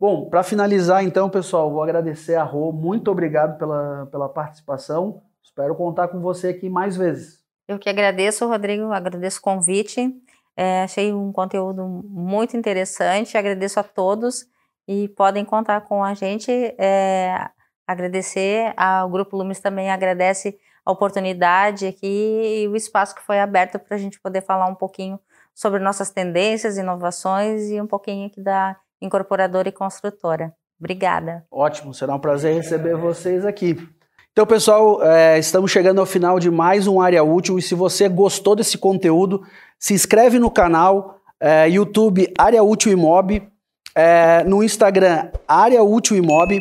Bom, 0.00 0.28
para 0.28 0.42
finalizar 0.42 1.02
então, 1.02 1.28
pessoal, 1.28 1.70
vou 1.70 1.82
agradecer 1.82 2.36
a 2.36 2.44
Rô, 2.44 2.72
muito 2.72 3.10
obrigado 3.10 3.58
pela, 3.58 4.06
pela 4.06 4.28
participação, 4.28 5.22
espero 5.42 5.74
contar 5.74 6.08
com 6.08 6.20
você 6.20 6.48
aqui 6.48 6.70
mais 6.70 6.96
vezes. 6.96 7.42
Eu 7.66 7.78
que 7.78 7.88
agradeço, 7.88 8.46
Rodrigo, 8.46 8.92
agradeço 8.92 9.40
o 9.40 9.42
convite, 9.42 10.14
é, 10.56 10.82
achei 10.82 11.12
um 11.12 11.30
conteúdo 11.30 11.86
muito 11.86 12.56
interessante, 12.56 13.38
agradeço 13.38 13.78
a 13.78 13.84
todos. 13.84 14.44
E 14.88 15.06
podem 15.08 15.44
contar 15.44 15.82
com 15.82 16.02
a 16.02 16.14
gente. 16.14 16.50
É, 16.78 17.48
agradecer 17.86 18.72
ao 18.76 19.08
Grupo 19.08 19.36
Lumes 19.36 19.60
também 19.60 19.90
agradece 19.90 20.58
a 20.84 20.90
oportunidade 20.90 21.86
aqui 21.86 22.62
e 22.62 22.66
o 22.66 22.74
espaço 22.74 23.14
que 23.14 23.22
foi 23.22 23.38
aberto 23.38 23.78
para 23.78 23.94
a 23.94 23.98
gente 23.98 24.18
poder 24.18 24.40
falar 24.40 24.66
um 24.66 24.74
pouquinho 24.74 25.20
sobre 25.54 25.78
nossas 25.78 26.10
tendências, 26.10 26.76
inovações 26.76 27.70
e 27.70 27.80
um 27.80 27.86
pouquinho 27.86 28.26
aqui 28.26 28.40
da 28.40 28.76
incorporadora 29.00 29.68
e 29.68 29.72
construtora. 29.72 30.52
Obrigada. 30.78 31.44
Ótimo, 31.50 31.92
será 31.92 32.14
um 32.14 32.20
prazer 32.20 32.54
receber 32.54 32.96
vocês 32.96 33.44
aqui. 33.44 33.76
Então, 34.32 34.46
pessoal, 34.46 35.02
é, 35.02 35.38
estamos 35.38 35.70
chegando 35.70 36.00
ao 36.00 36.06
final 36.06 36.38
de 36.38 36.48
mais 36.48 36.86
um 36.86 37.00
Área 37.00 37.24
Útil 37.24 37.58
e 37.58 37.62
se 37.62 37.74
você 37.74 38.08
gostou 38.08 38.54
desse 38.54 38.78
conteúdo, 38.78 39.42
se 39.78 39.94
inscreve 39.94 40.38
no 40.38 40.50
canal 40.50 41.18
é, 41.40 41.68
YouTube 41.68 42.32
Área 42.38 42.62
Útil 42.62 42.92
Imob, 42.92 43.42
é, 43.96 44.44
no 44.44 44.62
Instagram 44.62 45.28
Área 45.48 45.82
Útil 45.82 46.16
Imob, 46.16 46.60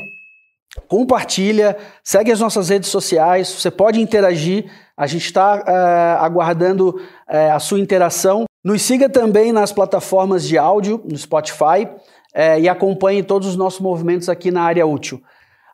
compartilha, 0.87 1.77
segue 2.03 2.31
as 2.31 2.39
nossas 2.39 2.69
redes 2.69 2.89
sociais, 2.89 3.47
você 3.47 3.69
pode 3.69 4.01
interagir, 4.01 4.71
a 4.95 5.05
gente 5.05 5.25
está 5.25 5.63
é, 5.67 6.17
aguardando 6.19 6.99
é, 7.27 7.51
a 7.51 7.59
sua 7.59 7.79
interação. 7.79 8.45
Nos 8.63 8.81
siga 8.81 9.07
também 9.07 9.51
nas 9.51 9.71
plataformas 9.71 10.47
de 10.47 10.57
áudio, 10.57 11.01
no 11.05 11.17
Spotify, 11.17 11.87
é, 12.33 12.59
e 12.59 12.69
acompanhe 12.69 13.23
todos 13.23 13.47
os 13.47 13.55
nossos 13.55 13.79
movimentos 13.79 14.29
aqui 14.29 14.51
na 14.51 14.63
área 14.63 14.85
útil. 14.85 15.21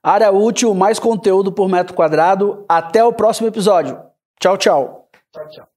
Área 0.01 0.31
útil, 0.31 0.73
mais 0.73 0.99
conteúdo 0.99 1.51
por 1.51 1.69
metro 1.69 1.93
quadrado. 1.93 2.65
Até 2.67 3.03
o 3.03 3.13
próximo 3.13 3.47
episódio. 3.47 3.99
Tchau, 4.39 4.57
tchau. 4.57 5.07
Tchau, 5.31 5.47
tchau. 5.49 5.72